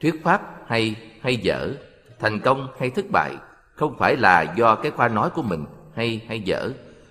Thuyết 0.00 0.24
Pháp 0.24 0.42
hay 0.66 0.96
hay 1.20 1.36
dở, 1.36 1.70
thành 2.18 2.40
công 2.40 2.68
hay 2.80 2.90
thất 2.90 3.04
bại 3.12 3.36
không 3.74 3.96
phải 3.98 4.16
là 4.16 4.54
do 4.56 4.74
cái 4.74 4.90
khoa 4.90 5.08
nói 5.08 5.30
của 5.30 5.42
mình 5.42 5.64
hay 5.94 6.24
hay 6.28 6.40
dở, 6.40 6.70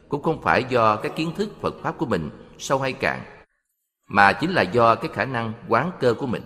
cũng 0.09 0.23
không 0.23 0.41
phải 0.41 0.63
do 0.69 0.95
cái 0.95 1.11
kiến 1.15 1.31
thức 1.35 1.49
Phật 1.61 1.73
Pháp 1.83 1.97
của 1.97 2.05
mình 2.05 2.29
sâu 2.57 2.79
hay 2.79 2.93
cạn, 2.93 3.21
mà 4.07 4.33
chính 4.33 4.51
là 4.51 4.61
do 4.61 4.95
cái 4.95 5.11
khả 5.13 5.25
năng 5.25 5.53
quán 5.67 5.91
cơ 5.99 6.13
của 6.13 6.27
mình. 6.27 6.41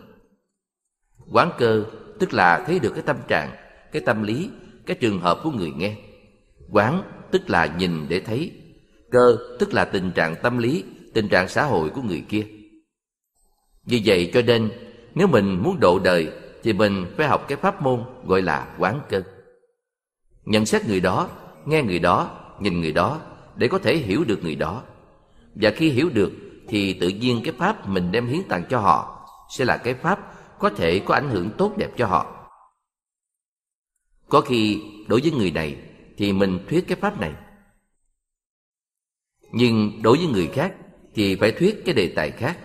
Quán 1.31 1.51
cơ 1.57 1.83
tức 2.19 2.33
là 2.33 2.63
thấy 2.67 2.79
được 2.79 2.91
cái 2.93 3.03
tâm 3.05 3.17
trạng, 3.27 3.51
cái 3.91 4.01
tâm 4.05 4.23
lý, 4.23 4.49
cái 4.85 4.97
trường 4.99 5.19
hợp 5.19 5.39
của 5.43 5.51
người 5.51 5.71
nghe. 5.71 5.95
Quán 6.71 7.03
tức 7.31 7.49
là 7.49 7.65
nhìn 7.65 8.05
để 8.09 8.19
thấy, 8.19 8.51
cơ 9.11 9.37
tức 9.59 9.73
là 9.73 9.85
tình 9.85 10.11
trạng 10.11 10.35
tâm 10.41 10.57
lý, 10.57 10.83
tình 11.13 11.29
trạng 11.29 11.47
xã 11.47 11.63
hội 11.63 11.89
của 11.89 12.01
người 12.01 12.23
kia. 12.29 12.47
Vì 13.85 14.01
vậy 14.05 14.31
cho 14.33 14.41
nên, 14.41 14.71
nếu 15.15 15.27
mình 15.27 15.63
muốn 15.63 15.79
độ 15.79 15.99
đời 15.99 16.31
thì 16.63 16.73
mình 16.73 17.05
phải 17.17 17.27
học 17.27 17.45
cái 17.47 17.57
pháp 17.57 17.81
môn 17.81 18.03
gọi 18.25 18.41
là 18.41 18.75
quán 18.77 19.01
cơ. 19.09 19.21
Nhận 20.45 20.65
xét 20.65 20.87
người 20.87 20.99
đó, 20.99 21.29
nghe 21.65 21.83
người 21.83 21.99
đó, 21.99 22.37
nhìn 22.59 22.81
người 22.81 22.91
đó 22.91 23.21
để 23.55 23.67
có 23.67 23.79
thể 23.79 23.97
hiểu 23.97 24.23
được 24.23 24.43
người 24.43 24.55
đó. 24.55 24.83
Và 25.55 25.69
khi 25.69 25.89
hiểu 25.89 26.09
được 26.09 26.31
thì 26.69 26.93
tự 26.93 27.07
nhiên 27.07 27.41
cái 27.43 27.53
pháp 27.57 27.89
mình 27.89 28.11
đem 28.11 28.27
hiến 28.27 28.43
tặng 28.49 28.63
cho 28.69 28.79
họ 28.79 29.27
sẽ 29.49 29.65
là 29.65 29.77
cái 29.77 29.93
pháp 29.93 30.19
có 30.59 30.69
thể 30.69 30.99
có 31.05 31.13
ảnh 31.13 31.29
hưởng 31.29 31.51
tốt 31.57 31.73
đẹp 31.77 31.89
cho 31.97 32.07
họ. 32.07 32.49
Có 34.29 34.41
khi 34.41 34.81
đối 35.07 35.21
với 35.21 35.31
người 35.31 35.51
này 35.51 35.77
thì 36.17 36.33
mình 36.33 36.65
thuyết 36.69 36.87
cái 36.87 36.97
pháp 37.01 37.19
này. 37.19 37.33
Nhưng 39.51 40.01
đối 40.01 40.17
với 40.17 40.27
người 40.27 40.47
khác 40.47 40.73
thì 41.15 41.35
phải 41.35 41.51
thuyết 41.51 41.81
cái 41.85 41.95
đề 41.95 42.13
tài 42.15 42.31
khác. 42.31 42.59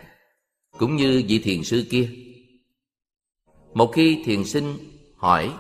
Cũng 0.79 0.97
như 0.97 1.25
vị 1.29 1.39
thiền 1.39 1.65
sư 1.65 1.87
kia. 1.91 2.11
Một 3.75 3.91
khi 3.95 4.23
thiền 4.25 4.45
sinh 4.45 4.79
hỏi, 5.17 5.53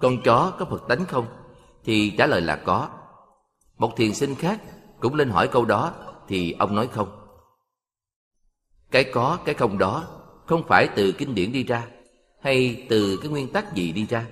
con 0.00 0.22
chó 0.24 0.56
có 0.58 0.64
Phật 0.64 0.82
tánh 0.88 1.04
không? 1.04 1.26
Thì 1.84 2.12
trả 2.18 2.26
lời 2.26 2.40
là 2.40 2.56
có. 2.56 2.88
Một 3.78 3.96
thiền 3.96 4.14
sinh 4.14 4.34
khác 4.34 4.60
cũng 5.00 5.14
lên 5.14 5.30
hỏi 5.30 5.48
câu 5.48 5.64
đó 5.64 5.94
thì 6.28 6.52
ông 6.52 6.74
nói 6.74 6.88
không. 6.92 7.27
Cái 8.90 9.04
có, 9.04 9.38
cái 9.44 9.54
không 9.54 9.78
đó 9.78 10.08
không 10.46 10.62
phải 10.68 10.88
từ 10.96 11.12
kinh 11.12 11.34
điển 11.34 11.52
đi 11.52 11.64
ra 11.64 11.86
hay 12.40 12.86
từ 12.88 13.18
cái 13.22 13.30
nguyên 13.30 13.52
tắc 13.52 13.74
gì 13.74 13.92
đi 13.92 14.06
ra 14.06 14.26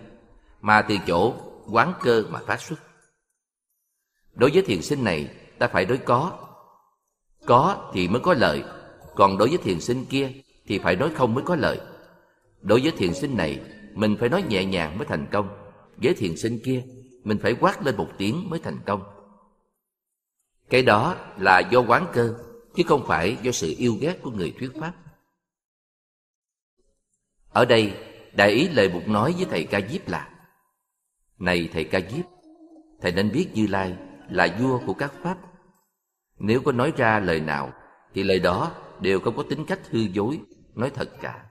mà 0.61 0.83
từ 0.83 0.97
chỗ 1.07 1.35
quán 1.71 1.92
cơ 2.03 2.25
mà 2.31 2.40
phát 2.47 2.61
xuất. 2.61 2.77
Đối 4.35 4.51
với 4.51 4.62
thiền 4.62 4.83
sinh 4.83 5.05
này 5.05 5.29
ta 5.59 5.69
phải 5.69 5.85
đối 5.85 5.99
có. 5.99 6.33
Có 7.47 7.90
thì 7.95 8.09
mới 8.09 8.21
có 8.21 8.35
lợi, 8.35 8.64
còn 9.14 9.38
đối 9.38 9.49
với 9.49 9.59
thiền 9.59 9.81
sinh 9.81 10.05
kia 10.05 10.33
thì 10.66 10.79
phải 10.79 10.97
nói 10.97 11.11
không 11.14 11.35
mới 11.35 11.45
có 11.45 11.57
lợi. 11.57 11.81
Đối 12.61 12.81
với 12.81 12.92
thiền 12.92 13.14
sinh 13.14 13.37
này 13.37 13.61
mình 13.95 14.16
phải 14.21 14.29
nói 14.29 14.45
nhẹ 14.49 14.64
nhàng 14.64 14.99
mới 14.99 15.07
thành 15.07 15.27
công, 15.33 15.49
với 15.97 16.14
thiền 16.14 16.37
sinh 16.37 16.59
kia 16.64 16.83
mình 17.25 17.38
phải 17.42 17.57
quát 17.61 17.83
lên 17.83 17.97
một 17.97 18.09
tiếng 18.19 18.51
mới 18.51 18.59
thành 18.59 18.79
công. 18.87 19.03
Cái 20.71 20.83
đó 20.83 21.14
là 21.38 21.59
do 21.59 21.81
quán 21.81 22.07
cơ, 22.12 22.35
chứ 22.77 22.83
không 22.87 23.05
phải 23.07 23.37
do 23.43 23.53
sự 23.53 23.75
yêu 23.79 23.97
ghét 24.01 24.19
của 24.23 24.31
người 24.31 24.55
thuyết 24.59 24.71
pháp. 24.81 24.95
Ở 27.53 27.65
đây, 27.65 27.95
đại 28.33 28.51
ý 28.51 28.69
lời 28.69 28.89
Bụt 28.89 29.07
nói 29.07 29.35
với 29.37 29.47
thầy 29.51 29.65
Ca 29.65 29.81
Diếp 29.81 30.09
là 30.09 30.31
Này 31.39 31.69
thầy 31.73 31.85
Ca 31.85 32.01
Diếp, 32.01 32.25
thầy 33.01 33.12
nên 33.12 33.33
biết 33.33 33.49
Như 33.55 33.67
Lai 33.67 33.97
là 34.31 34.57
vua 34.61 34.81
của 34.87 34.95
các 34.95 35.12
pháp. 35.23 35.39
Nếu 36.39 36.62
có 36.65 36.73
nói 36.73 36.93
ra 36.97 37.21
lời 37.21 37.41
nào, 37.41 37.73
thì 38.15 38.23
lời 38.23 38.39
đó 38.39 38.73
đều 39.01 39.21
không 39.21 39.37
có 39.37 39.45
tính 39.51 39.65
cách 39.65 39.81
hư 39.91 40.01
dối, 40.01 40.41
nói 40.75 40.91
thật 40.91 41.11
cả. 41.21 41.47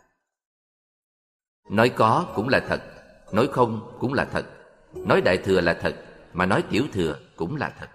Nói 1.69 1.89
có 1.89 2.33
cũng 2.35 2.49
là 2.49 2.59
thật, 2.67 2.81
nói 3.33 3.47
không 3.51 3.97
cũng 3.99 4.13
là 4.13 4.25
thật, 4.25 4.45
nói 4.93 5.21
đại 5.21 5.38
thừa 5.38 5.61
là 5.61 5.73
thật, 5.81 6.05
mà 6.33 6.45
nói 6.45 6.63
tiểu 6.69 6.83
thừa 6.93 7.19
cũng 7.35 7.55
là 7.55 7.69
thật. 7.79 7.89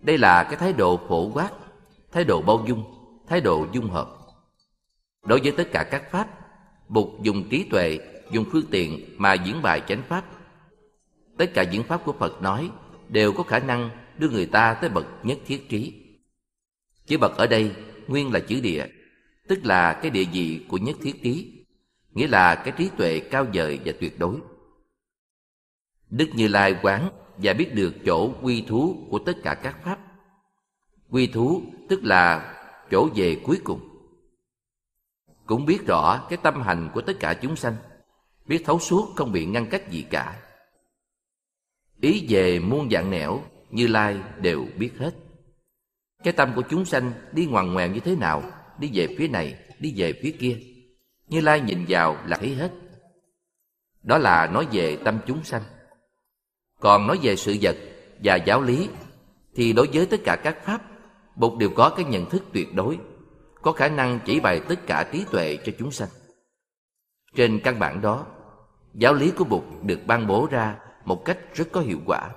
Đây 0.00 0.18
là 0.18 0.44
cái 0.44 0.56
thái 0.56 0.72
độ 0.72 1.00
phổ 1.08 1.30
quát, 1.34 1.50
thái 2.12 2.24
độ 2.24 2.42
bao 2.42 2.64
dung, 2.68 2.84
thái 3.26 3.40
độ 3.40 3.66
dung 3.72 3.90
hợp. 3.90 4.08
Đối 5.24 5.40
với 5.40 5.52
tất 5.52 5.68
cả 5.72 5.84
các 5.90 6.10
pháp, 6.10 6.28
Bụt 6.88 7.22
dùng 7.22 7.48
trí 7.48 7.64
tuệ, 7.64 7.98
dùng 8.30 8.44
phương 8.52 8.66
tiện 8.70 9.14
mà 9.16 9.34
diễn 9.34 9.62
bài 9.62 9.82
chánh 9.88 10.02
pháp. 10.08 10.24
Tất 11.38 11.50
cả 11.54 11.62
diễn 11.62 11.82
pháp 11.82 12.04
của 12.04 12.12
Phật 12.12 12.42
nói 12.42 12.70
đều 13.08 13.32
có 13.32 13.42
khả 13.42 13.58
năng 13.58 13.90
đưa 14.18 14.28
người 14.28 14.46
ta 14.46 14.74
tới 14.74 14.90
bậc 14.90 15.06
nhất 15.22 15.38
thiết 15.46 15.68
trí. 15.68 15.94
Chữ 17.06 17.18
bậc 17.18 17.36
ở 17.36 17.46
đây 17.46 17.74
nguyên 18.06 18.32
là 18.32 18.40
chữ 18.40 18.60
địa, 18.60 18.86
tức 19.48 19.58
là 19.64 19.92
cái 19.92 20.10
địa 20.10 20.24
vị 20.32 20.64
của 20.68 20.78
nhất 20.78 20.96
thiết 21.02 21.22
trí, 21.22 21.64
nghĩa 22.12 22.28
là 22.28 22.54
cái 22.54 22.74
trí 22.76 22.90
tuệ 22.96 23.20
cao 23.20 23.46
vời 23.54 23.80
và 23.84 23.92
tuyệt 24.00 24.18
đối. 24.18 24.36
Đức 26.10 26.28
Như 26.34 26.48
Lai 26.48 26.76
quán 26.82 27.08
và 27.42 27.52
biết 27.52 27.74
được 27.74 27.94
chỗ 28.06 28.32
quy 28.42 28.64
thú 28.68 29.06
của 29.10 29.18
tất 29.18 29.32
cả 29.42 29.54
các 29.54 29.76
pháp. 29.84 29.98
Quy 31.10 31.26
thú 31.26 31.62
tức 31.88 32.04
là 32.04 32.54
chỗ 32.90 33.08
về 33.14 33.40
cuối 33.44 33.60
cùng. 33.64 33.80
Cũng 35.46 35.66
biết 35.66 35.86
rõ 35.86 36.26
cái 36.28 36.38
tâm 36.42 36.62
hành 36.62 36.90
của 36.94 37.00
tất 37.00 37.12
cả 37.20 37.34
chúng 37.34 37.56
sanh, 37.56 37.76
biết 38.46 38.62
thấu 38.64 38.78
suốt 38.78 39.12
không 39.16 39.32
bị 39.32 39.46
ngăn 39.46 39.66
cách 39.66 39.90
gì 39.90 40.06
cả. 40.10 40.38
Ý 42.00 42.26
về 42.28 42.58
muôn 42.58 42.90
dạng 42.90 43.10
nẻo, 43.10 43.42
Như 43.70 43.86
Lai 43.86 44.16
đều 44.40 44.66
biết 44.78 44.92
hết. 44.98 45.14
Cái 46.24 46.32
tâm 46.32 46.52
của 46.56 46.62
chúng 46.70 46.84
sanh 46.84 47.12
đi 47.32 47.46
ngoằn 47.46 47.72
ngoèo 47.72 47.88
như 47.88 48.00
thế 48.00 48.16
nào, 48.16 48.42
đi 48.78 48.90
về 48.94 49.14
phía 49.18 49.28
này, 49.28 49.58
đi 49.78 49.94
về 49.96 50.12
phía 50.22 50.30
kia. 50.38 50.58
Như 51.28 51.40
Lai 51.40 51.60
nhìn 51.60 51.84
vào 51.88 52.16
là 52.26 52.36
thấy 52.36 52.54
hết. 52.54 52.72
Đó 54.02 54.18
là 54.18 54.46
nói 54.46 54.66
về 54.72 54.96
tâm 55.04 55.18
chúng 55.26 55.44
sanh. 55.44 55.62
Còn 56.80 57.06
nói 57.06 57.18
về 57.22 57.36
sự 57.36 57.56
vật 57.62 57.76
và 58.24 58.36
giáo 58.36 58.62
lý 58.62 58.88
thì 59.54 59.72
đối 59.72 59.88
với 59.92 60.06
tất 60.06 60.20
cả 60.24 60.36
các 60.36 60.64
pháp, 60.64 60.82
Bụt 61.36 61.58
đều 61.58 61.70
có 61.70 61.90
cái 61.90 62.04
nhận 62.04 62.26
thức 62.26 62.44
tuyệt 62.52 62.74
đối, 62.74 62.98
có 63.62 63.72
khả 63.72 63.88
năng 63.88 64.20
chỉ 64.24 64.40
bày 64.40 64.60
tất 64.60 64.86
cả 64.86 65.08
trí 65.12 65.24
tuệ 65.30 65.58
cho 65.64 65.72
chúng 65.78 65.90
sanh. 65.90 66.08
Trên 67.34 67.60
căn 67.64 67.78
bản 67.78 68.00
đó, 68.00 68.26
giáo 68.94 69.14
lý 69.14 69.30
của 69.30 69.44
Bụt 69.44 69.62
được 69.82 70.00
ban 70.06 70.26
bố 70.26 70.48
ra 70.50 70.76
một 71.04 71.24
cách 71.24 71.38
rất 71.54 71.68
có 71.72 71.80
hiệu 71.80 71.98
quả. 72.06 72.30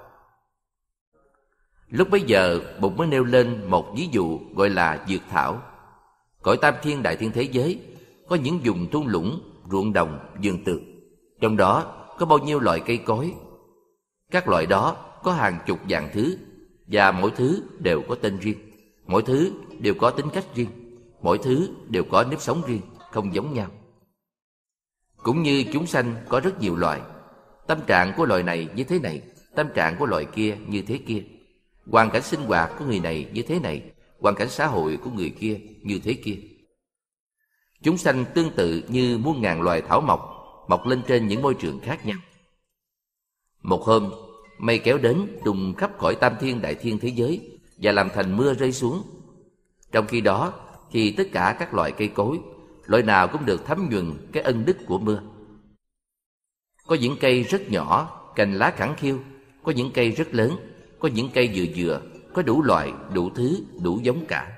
Lúc 1.89 2.10
bấy 2.10 2.21
giờ, 2.21 2.60
Bụt 2.80 2.93
mới 2.97 3.08
nêu 3.08 3.23
lên 3.23 3.69
một 3.69 3.93
ví 3.95 4.10
dụ 4.12 4.39
gọi 4.56 4.69
là 4.69 5.06
dược 5.08 5.21
thảo. 5.30 5.62
Cõi 6.41 6.58
tam 6.62 6.73
thiên 6.82 7.04
đại 7.04 7.15
thiên 7.15 7.32
thế 7.32 7.41
giới 7.41 7.82
có 8.30 8.36
những 8.36 8.60
vùng 8.63 8.91
thung 8.91 9.08
lũng, 9.08 9.41
ruộng 9.71 9.93
đồng, 9.93 10.19
vườn 10.43 10.63
tược. 10.63 10.82
Trong 11.41 11.58
đó 11.58 11.93
có 12.17 12.25
bao 12.25 12.39
nhiêu 12.39 12.60
loại 12.60 12.82
cây 12.86 12.97
cối, 12.97 13.34
các 14.32 14.48
loại 14.48 14.65
đó 14.65 14.98
có 15.24 15.34
hàng 15.34 15.60
chục 15.65 15.80
dạng 15.89 16.10
thứ, 16.13 16.38
và 16.88 17.12
mỗi 17.12 17.32
thứ 17.36 17.63
đều 17.80 18.02
có 18.10 18.15
tên 18.15 18.38
riêng. 18.39 18.58
Mỗi 19.06 19.22
thứ 19.22 19.52
đều 19.80 19.94
có 19.94 20.10
tính 20.10 20.26
cách 20.34 20.46
riêng. 20.56 20.70
Mỗi 21.22 21.38
thứ 21.38 21.70
đều 21.89 22.04
có 22.04 22.24
nếp 22.24 22.41
sống 22.41 22.62
riêng, 22.67 22.82
không 23.12 23.34
giống 23.34 23.54
nhau. 23.54 23.67
Cũng 25.17 25.44
như 25.44 25.63
chúng 25.74 25.88
sanh 25.88 26.15
có 26.30 26.39
rất 26.39 26.62
nhiều 26.62 26.76
loại 26.76 27.02
tâm 27.67 27.80
trạng 27.88 28.13
của 28.17 28.26
loài 28.26 28.44
này 28.44 28.67
như 28.76 28.84
thế 28.84 29.00
này, 29.00 29.22
tâm 29.56 29.67
trạng 29.76 29.96
của 30.00 30.06
loài 30.06 30.26
kia 30.26 30.58
như 30.67 30.82
thế 30.82 30.98
kia. 30.98 31.24
Hoàn 31.91 32.10
cảnh 32.10 32.24
sinh 32.24 32.41
hoạt 32.41 32.72
của 32.80 32.86
người 32.86 33.00
này 33.00 33.30
như 33.34 33.41
thế 33.41 33.60
này, 33.60 33.82
hoàn 34.20 34.36
cảnh 34.36 34.50
xã 34.50 34.67
hội 34.67 34.98
của 35.04 35.10
người 35.10 35.30
kia 35.30 35.60
như 35.82 36.00
thế 36.04 36.13
kia. 36.13 36.38
Chúng 37.84 37.98
sanh 37.98 38.26
tương 38.34 38.50
tự 38.50 38.84
như 38.88 39.17
muôn 39.17 39.41
ngàn 39.41 39.62
loài 39.62 39.82
thảo 39.82 40.02
mộc, 40.02 40.22
mọc 40.67 40.88
lên 40.88 41.02
trên 41.08 41.28
những 41.28 41.41
môi 41.41 41.54
trường 41.54 41.80
khác 41.80 42.06
nhau 42.06 42.17
một 43.72 43.84
hôm, 43.84 44.12
mây 44.58 44.80
kéo 44.80 44.98
đến 44.98 45.28
đùng 45.46 45.74
khắp 45.78 45.92
khỏi 45.98 46.16
tam 46.16 46.34
thiên 46.40 46.62
đại 46.62 46.76
thiên 46.76 47.00
thế 47.00 47.10
giới 47.10 47.60
và 47.78 47.92
làm 47.92 48.10
thành 48.16 48.38
mưa 48.38 48.54
rơi 48.54 48.72
xuống. 48.72 49.04
Trong 49.92 50.08
khi 50.08 50.22
đó, 50.22 50.54
thì 50.92 51.12
tất 51.18 51.24
cả 51.32 51.56
các 51.60 51.74
loại 51.74 51.92
cây 51.92 52.08
cối 52.08 52.40
loại 52.86 53.04
nào 53.04 53.28
cũng 53.28 53.46
được 53.46 53.66
thấm 53.66 53.88
nhuần 53.92 54.14
cái 54.32 54.44
ân 54.44 54.66
đức 54.66 54.78
của 54.86 55.00
mưa. 55.00 55.22
Có 56.88 56.96
những 56.96 57.16
cây 57.20 57.44
rất 57.44 57.72
nhỏ, 57.72 58.22
cành 58.36 58.54
lá 58.54 58.72
khẳng 58.72 58.96
khiu, 58.98 59.20
có 59.64 59.72
những 59.72 59.92
cây 59.94 60.12
rất 60.12 60.34
lớn, 60.34 60.52
có 61.00 61.10
những 61.14 61.30
cây 61.34 61.52
vừa 61.56 61.66
vừa 61.76 62.02
có 62.34 62.42
đủ 62.42 62.62
loại 62.62 62.94
đủ 63.14 63.30
thứ, 63.36 63.64
đủ 63.84 64.00
giống 64.04 64.26
cả. 64.26 64.58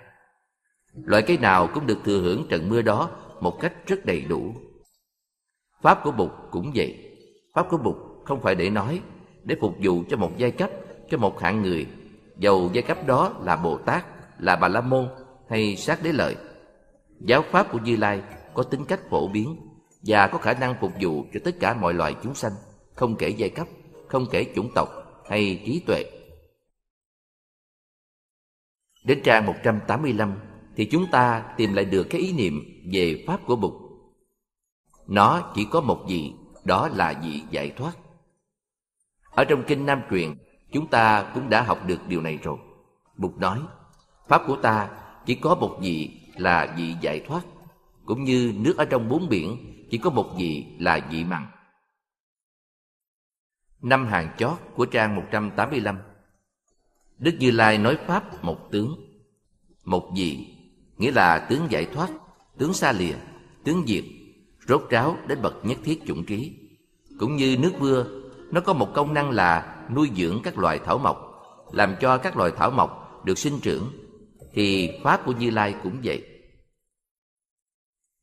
Loại 0.93 1.23
cây 1.27 1.37
nào 1.37 1.69
cũng 1.73 1.87
được 1.87 1.97
thừa 2.05 2.21
hưởng 2.21 2.47
trận 2.49 2.69
mưa 2.69 2.81
đó 2.81 3.09
một 3.41 3.57
cách 3.61 3.73
rất 3.87 4.05
đầy 4.05 4.21
đủ. 4.21 4.53
Pháp 5.81 5.99
của 6.03 6.11
bụt 6.11 6.31
cũng 6.51 6.71
vậy. 6.75 7.17
Pháp 7.53 7.67
của 7.69 7.77
bụt 7.77 8.12
không 8.25 8.41
phải 8.41 8.55
để 8.55 8.69
nói, 8.69 9.01
để 9.43 9.55
phục 9.61 9.75
vụ 9.79 10.03
cho 10.09 10.17
một 10.17 10.31
giai 10.37 10.51
cấp, 10.51 10.69
cho 11.09 11.17
một 11.17 11.39
hạng 11.39 11.61
người. 11.61 11.87
Dầu 12.37 12.69
giai 12.73 12.83
cấp 12.83 12.97
đó 13.07 13.33
là 13.43 13.55
bồ 13.55 13.77
tát, 13.77 14.05
là 14.39 14.55
bà 14.55 14.67
la 14.67 14.81
môn 14.81 15.09
hay 15.49 15.75
sát 15.75 16.03
đế 16.03 16.11
lợi. 16.11 16.35
Giáo 17.19 17.43
pháp 17.51 17.71
của 17.71 17.79
như 17.79 17.95
lai 17.95 18.21
có 18.53 18.63
tính 18.63 18.85
cách 18.85 18.99
phổ 19.09 19.27
biến 19.27 19.55
và 20.01 20.27
có 20.27 20.37
khả 20.37 20.53
năng 20.53 20.75
phục 20.81 20.91
vụ 21.01 21.25
cho 21.33 21.39
tất 21.43 21.55
cả 21.59 21.73
mọi 21.73 21.93
loài 21.93 22.15
chúng 22.23 22.35
sanh, 22.35 22.51
không 22.93 23.15
kể 23.15 23.29
giai 23.29 23.49
cấp, 23.49 23.67
không 24.07 24.25
kể 24.31 24.45
chủng 24.55 24.71
tộc 24.75 24.89
hay 25.29 25.61
trí 25.65 25.83
tuệ. 25.87 26.03
Đến 29.05 29.21
trang 29.23 29.45
185 29.45 30.39
thì 30.75 30.85
chúng 30.85 31.05
ta 31.11 31.53
tìm 31.57 31.73
lại 31.73 31.85
được 31.85 32.07
cái 32.09 32.21
ý 32.21 32.33
niệm 32.33 32.61
về 32.93 33.23
pháp 33.27 33.39
của 33.47 33.55
bụt. 33.55 33.73
Nó 35.07 35.51
chỉ 35.55 35.67
có 35.71 35.81
một 35.81 36.05
vị 36.07 36.33
đó 36.63 36.87
là 36.87 37.21
vị 37.23 37.41
giải 37.51 37.69
thoát 37.69 37.93
ở 39.35 39.43
trong 39.45 39.63
kinh 39.67 39.85
nam 39.85 40.01
truyền, 40.09 40.35
chúng 40.71 40.87
ta 40.87 41.31
cũng 41.33 41.49
đã 41.49 41.61
học 41.61 41.79
được 41.87 41.99
điều 42.07 42.21
này 42.21 42.39
rồi. 42.43 42.57
Bụt 43.17 43.31
nói, 43.37 43.59
pháp 44.27 44.41
của 44.47 44.55
ta 44.55 44.89
chỉ 45.25 45.35
có 45.35 45.55
một 45.55 45.77
vị 45.81 46.21
là 46.35 46.75
vị 46.77 46.95
giải 47.01 47.19
thoát, 47.27 47.41
cũng 48.05 48.23
như 48.23 48.53
nước 48.57 48.77
ở 48.77 48.85
trong 48.85 49.09
bốn 49.09 49.29
biển 49.29 49.57
chỉ 49.91 49.97
có 49.97 50.09
một 50.09 50.29
vị 50.37 50.65
là 50.79 51.07
vị 51.11 51.23
mặn. 51.23 51.47
Năm 53.81 54.07
hàng 54.07 54.35
chót 54.37 54.57
của 54.75 54.85
trang 54.85 55.15
185 55.15 55.97
Đức 57.17 57.35
Như 57.39 57.51
Lai 57.51 57.77
nói 57.77 57.97
Pháp 58.07 58.43
một 58.43 58.71
tướng. 58.71 58.95
Một 59.85 60.11
vị, 60.15 60.47
Nghĩa 60.97 61.11
là 61.11 61.47
tướng 61.49 61.67
giải 61.69 61.85
thoát, 61.85 62.09
Tướng 62.57 62.73
xa 62.73 62.91
lìa, 62.91 63.15
Tướng 63.63 63.83
diệt, 63.87 64.03
Rốt 64.67 64.87
ráo 64.89 65.17
đến 65.27 65.41
bậc 65.41 65.65
nhất 65.65 65.77
thiết 65.83 65.99
chủng 66.05 66.25
trí 66.25 66.53
Cũng 67.19 67.35
như 67.35 67.57
nước 67.57 67.71
mưa 67.79 68.22
nó 68.53 68.61
có 68.61 68.73
một 68.73 68.93
công 68.93 69.13
năng 69.13 69.31
là 69.31 69.75
nuôi 69.95 70.11
dưỡng 70.17 70.41
các 70.43 70.57
loài 70.57 70.79
thảo 70.85 70.97
mộc 70.97 71.17
Làm 71.71 71.95
cho 72.01 72.17
các 72.17 72.37
loài 72.37 72.51
thảo 72.57 72.71
mộc 72.71 73.21
được 73.25 73.37
sinh 73.37 73.59
trưởng. 73.59 73.91
Thì 74.53 74.91
Pháp 75.03 75.25
của 75.25 75.31
Như 75.31 75.49
Lai 75.49 75.75
cũng 75.83 75.99
vậy. 76.03 76.23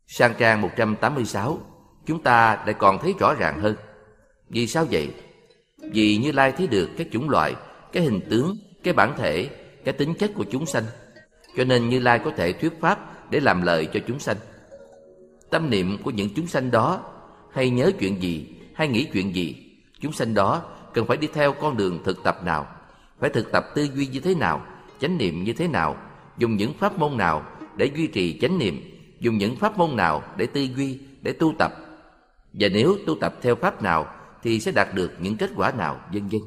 Sang 0.06 0.34
trang 0.38 0.60
186 0.60 1.58
Chúng 2.06 2.22
ta 2.22 2.62
lại 2.66 2.74
còn 2.78 2.98
thấy 2.98 3.14
rõ 3.18 3.34
ràng 3.34 3.60
hơn. 3.60 3.76
Vì 4.48 4.66
sao 4.66 4.86
vậy? 4.90 5.14
Vì 5.92 6.16
Như 6.16 6.32
Lai 6.32 6.52
thấy 6.52 6.66
được 6.66 6.90
các 6.98 7.06
chủng 7.12 7.30
loại 7.30 7.54
Cái 7.92 8.02
hình 8.02 8.20
tướng, 8.30 8.56
cái 8.84 8.94
bản 8.94 9.14
thể 9.16 9.50
Cái 9.84 9.94
tính 9.94 10.14
chất 10.18 10.30
của 10.34 10.44
chúng 10.50 10.66
sanh. 10.66 10.84
Cho 11.56 11.64
nên 11.64 11.88
Như 11.88 11.98
Lai 11.98 12.20
có 12.24 12.32
thể 12.36 12.52
thuyết 12.52 12.80
pháp 12.80 13.30
Để 13.30 13.40
làm 13.40 13.62
lợi 13.62 13.88
cho 13.92 14.00
chúng 14.06 14.18
sanh. 14.18 14.36
Tâm 15.50 15.70
niệm 15.70 15.98
của 16.04 16.10
những 16.10 16.28
chúng 16.36 16.46
sanh 16.46 16.70
đó 16.70 17.00
Hay 17.52 17.70
nhớ 17.70 17.90
chuyện 17.98 18.22
gì 18.22 18.46
Hay 18.74 18.88
nghĩ 18.88 19.08
chuyện 19.12 19.34
gì 19.34 19.69
Chúng 20.00 20.12
sanh 20.12 20.34
đó 20.34 20.62
cần 20.94 21.06
phải 21.06 21.16
đi 21.16 21.28
theo 21.34 21.52
con 21.52 21.76
đường 21.76 22.00
thực 22.04 22.22
tập 22.22 22.44
nào, 22.44 22.66
Phải 23.18 23.30
thực 23.30 23.52
tập 23.52 23.64
tư 23.74 23.88
duy 23.94 24.06
như 24.06 24.20
thế 24.20 24.34
nào, 24.34 24.62
Chánh 25.00 25.18
niệm 25.18 25.44
như 25.44 25.52
thế 25.52 25.68
nào, 25.68 25.96
Dùng 26.38 26.56
những 26.56 26.74
pháp 26.74 26.98
môn 26.98 27.16
nào 27.16 27.42
để 27.76 27.90
duy 27.96 28.06
trì 28.06 28.38
chánh 28.40 28.58
niệm, 28.58 28.80
Dùng 29.20 29.38
những 29.38 29.56
pháp 29.56 29.78
môn 29.78 29.96
nào 29.96 30.22
để 30.36 30.46
tư 30.46 30.60
duy, 30.60 30.98
Để 31.22 31.32
tu 31.32 31.54
tập. 31.58 31.72
Và 32.52 32.68
nếu 32.68 32.96
tu 33.06 33.14
tập 33.20 33.34
theo 33.42 33.54
pháp 33.54 33.82
nào 33.82 34.06
Thì 34.42 34.60
sẽ 34.60 34.72
đạt 34.72 34.94
được 34.94 35.12
những 35.18 35.36
kết 35.36 35.50
quả 35.56 35.72
nào, 35.72 36.00
vân 36.12 36.28
vân. 36.28 36.40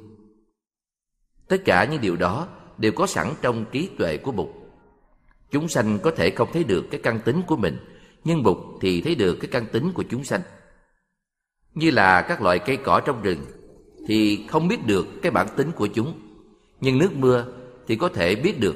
Tất 1.47 1.57
cả 1.65 1.85
những 1.85 2.01
điều 2.01 2.15
đó 2.15 2.47
Đều 2.77 2.91
có 2.91 3.07
sẵn 3.07 3.33
trong 3.41 3.65
trí 3.71 3.89
tuệ 3.97 4.17
của 4.17 4.31
Bụt. 4.31 4.49
Chúng 5.51 5.67
sanh 5.67 5.99
có 5.99 6.11
thể 6.11 6.29
không 6.29 6.49
thấy 6.53 6.63
được 6.63 6.85
cái 6.91 7.01
căn 7.03 7.19
tính 7.25 7.41
của 7.47 7.55
mình, 7.55 7.77
Nhưng 8.23 8.43
Bụt 8.43 8.57
thì 8.81 9.01
thấy 9.01 9.15
được 9.15 9.37
cái 9.41 9.47
căn 9.51 9.65
tính 9.71 9.91
của 9.93 10.03
chúng 10.09 10.23
sanh. 10.23 10.41
Như 11.75 11.91
là 11.91 12.21
các 12.21 12.41
loại 12.41 12.59
cây 12.59 12.77
cỏ 12.77 12.99
trong 13.05 13.21
rừng 13.21 13.39
Thì 14.07 14.47
không 14.47 14.67
biết 14.67 14.85
được 14.85 15.07
cái 15.21 15.31
bản 15.31 15.47
tính 15.55 15.71
của 15.71 15.87
chúng. 15.87 16.13
Nhưng 16.81 16.97
nước 16.97 17.13
mưa 17.15 17.45
thì 17.87 17.95
có 17.95 18.09
thể 18.09 18.35
biết 18.35 18.59
được 18.59 18.75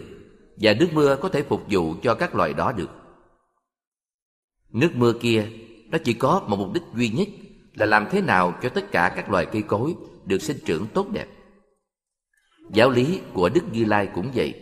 Và 0.57 0.73
nước 0.79 0.87
mưa 0.93 1.15
có 1.21 1.29
thể 1.29 1.43
phục 1.43 1.63
vụ 1.69 1.95
cho 2.03 2.15
các 2.15 2.35
loài 2.35 2.53
đó 2.53 2.71
được. 2.71 2.89
Nước 4.71 4.95
mưa 4.95 5.13
kia 5.13 5.47
nó 5.89 5.97
chỉ 5.97 6.13
có 6.13 6.43
một 6.47 6.55
mục 6.59 6.73
đích 6.73 6.83
duy 6.95 7.09
nhất 7.09 7.27
là 7.73 7.85
làm 7.85 8.07
thế 8.11 8.21
nào 8.21 8.55
cho 8.61 8.69
tất 8.69 8.91
cả 8.91 9.13
các 9.15 9.31
loài 9.31 9.45
cây 9.45 9.61
cối 9.61 9.95
được 10.25 10.41
sinh 10.41 10.57
trưởng 10.65 10.85
tốt 10.93 11.07
đẹp. 11.11 11.27
Giáo 12.71 12.89
lý 12.89 13.19
của 13.33 13.49
Đức 13.49 13.61
Như 13.71 13.85
Lai 13.85 14.09
cũng 14.15 14.31
vậy, 14.35 14.53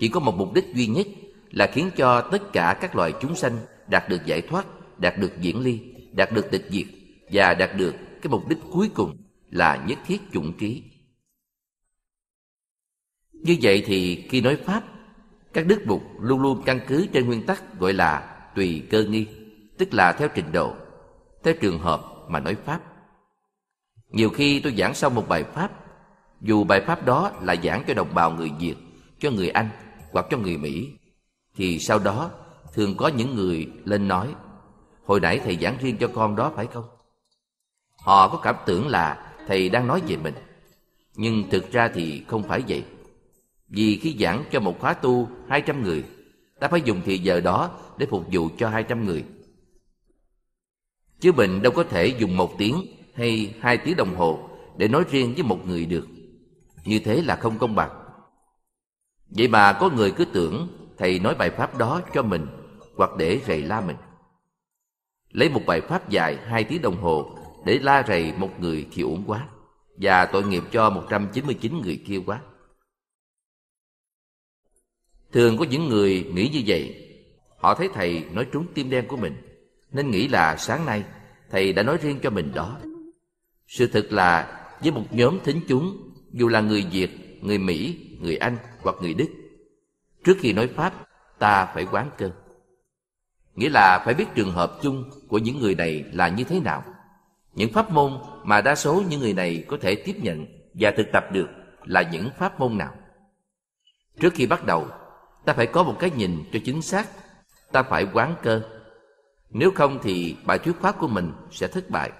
chỉ 0.00 0.08
có 0.08 0.20
một 0.20 0.34
mục 0.36 0.52
đích 0.54 0.74
duy 0.74 0.86
nhất 0.86 1.06
là 1.50 1.70
khiến 1.72 1.90
cho 1.96 2.20
tất 2.20 2.52
cả 2.52 2.78
các 2.80 2.96
loài 2.96 3.12
chúng 3.20 3.36
sanh 3.36 3.58
đạt 3.88 4.08
được 4.08 4.26
giải 4.26 4.40
thoát, 4.40 4.66
đạt 4.98 5.18
được 5.18 5.40
diễn 5.40 5.60
ly, 5.60 5.80
đạt 6.12 6.32
được 6.32 6.50
tịch 6.50 6.66
diệt 6.70 6.86
và 7.32 7.54
đạt 7.54 7.70
được 7.76 7.94
cái 8.22 8.30
mục 8.30 8.48
đích 8.48 8.58
cuối 8.72 8.90
cùng 8.94 9.16
là 9.50 9.84
nhất 9.86 9.98
thiết 10.06 10.20
chủng 10.32 10.52
trí. 10.58 10.82
Như 13.32 13.56
vậy 13.62 13.82
thì 13.86 14.26
khi 14.30 14.40
nói 14.40 14.56
Pháp, 14.56 14.82
các 15.52 15.66
đức 15.66 15.82
mục 15.86 16.02
luôn 16.20 16.40
luôn 16.40 16.62
căn 16.64 16.80
cứ 16.88 17.06
trên 17.12 17.26
nguyên 17.26 17.46
tắc 17.46 17.78
gọi 17.78 17.92
là 17.92 18.36
tùy 18.54 18.86
cơ 18.90 19.04
nghi 19.04 19.26
tức 19.78 19.94
là 19.94 20.12
theo 20.12 20.28
trình 20.34 20.52
độ, 20.52 20.74
theo 21.44 21.54
trường 21.60 21.78
hợp 21.78 22.02
mà 22.28 22.40
nói 22.40 22.54
Pháp. 22.54 22.80
Nhiều 24.08 24.30
khi 24.30 24.60
tôi 24.60 24.74
giảng 24.78 24.94
xong 24.94 25.14
một 25.14 25.28
bài 25.28 25.44
Pháp, 25.44 25.70
dù 26.40 26.64
bài 26.64 26.80
Pháp 26.86 27.06
đó 27.06 27.32
là 27.42 27.56
giảng 27.64 27.84
cho 27.86 27.94
đồng 27.94 28.14
bào 28.14 28.30
người 28.30 28.50
Việt, 28.60 28.74
cho 29.18 29.30
người 29.30 29.48
Anh 29.48 29.68
hoặc 30.12 30.26
cho 30.30 30.38
người 30.38 30.56
Mỹ, 30.56 30.88
thì 31.56 31.78
sau 31.78 31.98
đó 31.98 32.30
thường 32.74 32.96
có 32.96 33.08
những 33.08 33.34
người 33.34 33.68
lên 33.84 34.08
nói, 34.08 34.34
hồi 35.04 35.20
nãy 35.20 35.40
thầy 35.44 35.56
giảng 35.56 35.76
riêng 35.80 35.96
cho 36.00 36.10
con 36.14 36.36
đó 36.36 36.52
phải 36.56 36.66
không? 36.66 36.84
Họ 38.00 38.28
có 38.28 38.38
cảm 38.38 38.56
tưởng 38.66 38.88
là 38.88 39.34
thầy 39.46 39.68
đang 39.68 39.86
nói 39.86 40.02
về 40.06 40.16
mình, 40.16 40.34
nhưng 41.14 41.50
thực 41.50 41.72
ra 41.72 41.90
thì 41.94 42.24
không 42.28 42.42
phải 42.42 42.62
vậy. 42.68 42.84
Vì 43.68 43.98
khi 44.02 44.16
giảng 44.20 44.44
cho 44.50 44.60
một 44.60 44.80
khóa 44.80 44.94
tu 44.94 45.28
200 45.48 45.82
người, 45.82 46.04
ta 46.60 46.68
phải 46.68 46.82
dùng 46.84 47.00
thì 47.04 47.18
giờ 47.18 47.40
đó 47.40 47.70
để 47.98 48.06
phục 48.06 48.26
vụ 48.32 48.48
cho 48.58 48.68
200 48.68 49.04
người. 49.04 49.24
Chứ 51.20 51.32
mình 51.32 51.62
đâu 51.62 51.72
có 51.76 51.84
thể 51.84 52.06
dùng 52.06 52.36
một 52.36 52.58
tiếng 52.58 52.86
hay 53.14 53.54
hai 53.60 53.76
tiếng 53.76 53.96
đồng 53.96 54.16
hồ 54.16 54.48
để 54.76 54.88
nói 54.88 55.04
riêng 55.10 55.34
với 55.34 55.42
một 55.42 55.66
người 55.66 55.86
được. 55.86 56.08
Như 56.84 56.98
thế 56.98 57.22
là 57.22 57.36
không 57.36 57.58
công 57.58 57.74
bằng. 57.74 57.90
Vậy 59.28 59.48
mà 59.48 59.72
có 59.72 59.90
người 59.90 60.10
cứ 60.10 60.24
tưởng 60.24 60.68
thầy 60.98 61.18
nói 61.18 61.34
bài 61.34 61.50
pháp 61.50 61.78
đó 61.78 62.00
cho 62.14 62.22
mình 62.22 62.46
hoặc 62.96 63.10
để 63.18 63.40
rầy 63.46 63.62
la 63.62 63.80
mình. 63.80 63.96
Lấy 65.30 65.48
một 65.48 65.60
bài 65.66 65.80
pháp 65.80 66.08
dài 66.08 66.38
hai 66.46 66.64
tiếng 66.64 66.82
đồng 66.82 67.02
hồ 67.02 67.36
để 67.64 67.78
la 67.78 68.04
rầy 68.08 68.32
một 68.32 68.60
người 68.60 68.86
thì 68.92 69.02
uổng 69.02 69.24
quá 69.26 69.48
và 69.96 70.26
tội 70.26 70.44
nghiệp 70.44 70.62
cho 70.72 70.90
199 70.90 71.80
người 71.80 72.02
kia 72.06 72.20
quá. 72.26 72.40
Thường 75.32 75.56
có 75.58 75.64
những 75.64 75.88
người 75.88 76.30
nghĩ 76.34 76.48
như 76.52 76.62
vậy, 76.66 77.06
họ 77.58 77.74
thấy 77.74 77.88
thầy 77.94 78.24
nói 78.32 78.46
trúng 78.52 78.66
tim 78.74 78.90
đen 78.90 79.04
của 79.08 79.16
mình 79.16 79.36
nên 79.92 80.10
nghĩ 80.10 80.28
là 80.28 80.56
sáng 80.56 80.86
nay 80.86 81.04
thầy 81.50 81.72
đã 81.72 81.82
nói 81.82 81.98
riêng 82.02 82.18
cho 82.22 82.30
mình 82.30 82.52
đó. 82.54 82.78
Sự 83.66 83.86
thật 83.86 84.06
là 84.10 84.60
với 84.82 84.92
một 84.92 85.04
nhóm 85.10 85.38
thính 85.44 85.60
chúng, 85.68 86.12
dù 86.32 86.48
là 86.48 86.60
người 86.60 86.86
Việt, 86.92 87.10
người 87.40 87.58
Mỹ, 87.58 87.98
người 88.20 88.36
Anh 88.36 88.56
hoặc 88.82 88.96
người 89.00 89.14
Đức, 89.14 89.28
trước 90.24 90.36
khi 90.40 90.52
nói 90.52 90.68
Pháp, 90.76 91.06
ta 91.38 91.66
phải 91.74 91.86
quán 91.92 92.10
cơ. 92.18 92.30
Nghĩa 93.54 93.68
là 93.68 94.02
phải 94.04 94.14
biết 94.14 94.24
trường 94.34 94.52
hợp 94.52 94.78
chung 94.82 95.10
của 95.28 95.38
những 95.38 95.58
người 95.58 95.74
này 95.74 96.04
là 96.12 96.28
như 96.28 96.44
thế 96.44 96.60
nào. 96.60 96.84
Những 97.54 97.72
pháp 97.72 97.90
môn 97.90 98.12
mà 98.44 98.60
đa 98.60 98.74
số 98.74 99.02
những 99.08 99.20
người 99.20 99.32
này 99.32 99.64
có 99.68 99.76
thể 99.80 99.94
tiếp 99.94 100.16
nhận 100.22 100.46
và 100.74 100.92
thực 100.96 101.06
tập 101.12 101.24
được 101.32 101.48
là 101.84 102.02
những 102.02 102.30
pháp 102.38 102.60
môn 102.60 102.78
nào. 102.78 102.94
Trước 104.20 104.34
khi 104.34 104.46
bắt 104.46 104.64
đầu, 104.64 104.86
ta 105.44 105.52
phải 105.52 105.66
có 105.66 105.82
một 105.82 105.96
cái 105.98 106.10
nhìn 106.10 106.44
cho 106.52 106.58
chính 106.64 106.82
xác. 106.82 107.08
Ta 107.72 107.82
phải 107.82 108.06
quán 108.12 108.34
cơ. 108.42 108.62
Nếu 109.50 109.70
không 109.74 109.98
thì 110.02 110.36
bài 110.44 110.58
thuyết 110.58 110.80
pháp 110.80 110.98
của 110.98 111.08
mình 111.08 111.32
sẽ 111.50 111.66
thất 111.66 111.90
bại. 111.90 112.10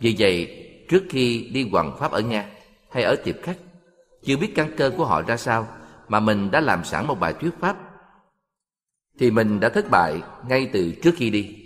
Vì 0.00 0.16
vậy, 0.18 0.66
trước 0.88 1.02
khi 1.10 1.50
đi 1.52 1.68
hoằng 1.72 1.96
pháp 1.98 2.12
ở 2.12 2.20
Nga 2.20 2.46
hay 2.90 3.02
ở 3.02 3.16
tiệp 3.24 3.36
khách, 3.42 3.56
chưa 4.24 4.36
biết 4.36 4.52
căn 4.54 4.70
cơ 4.76 4.92
của 4.96 5.04
họ 5.04 5.22
ra 5.22 5.36
sao 5.36 5.68
mà 6.08 6.20
mình 6.20 6.50
đã 6.50 6.60
làm 6.60 6.84
sẵn 6.84 7.06
một 7.06 7.20
bài 7.20 7.34
thuyết 7.40 7.50
pháp 7.60 7.76
thì 9.18 9.30
mình 9.30 9.60
đã 9.60 9.68
thất 9.68 9.90
bại 9.90 10.22
ngay 10.48 10.70
từ 10.72 10.92
trước 11.02 11.14
khi 11.16 11.30
đi. 11.30 11.59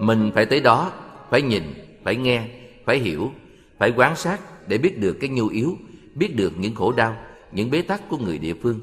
Mình 0.00 0.30
phải 0.34 0.46
tới 0.46 0.60
đó, 0.60 0.92
phải 1.30 1.42
nhìn, 1.42 1.62
phải 2.04 2.16
nghe, 2.16 2.48
phải 2.86 2.98
hiểu, 2.98 3.32
phải 3.78 3.92
quan 3.96 4.16
sát 4.16 4.40
để 4.68 4.78
biết 4.78 4.98
được 4.98 5.16
cái 5.20 5.30
nhu 5.30 5.48
yếu, 5.48 5.76
biết 6.14 6.36
được 6.36 6.52
những 6.56 6.74
khổ 6.74 6.92
đau, 6.92 7.16
những 7.52 7.70
bế 7.70 7.82
tắc 7.82 8.08
của 8.08 8.18
người 8.18 8.38
địa 8.38 8.54
phương, 8.62 8.80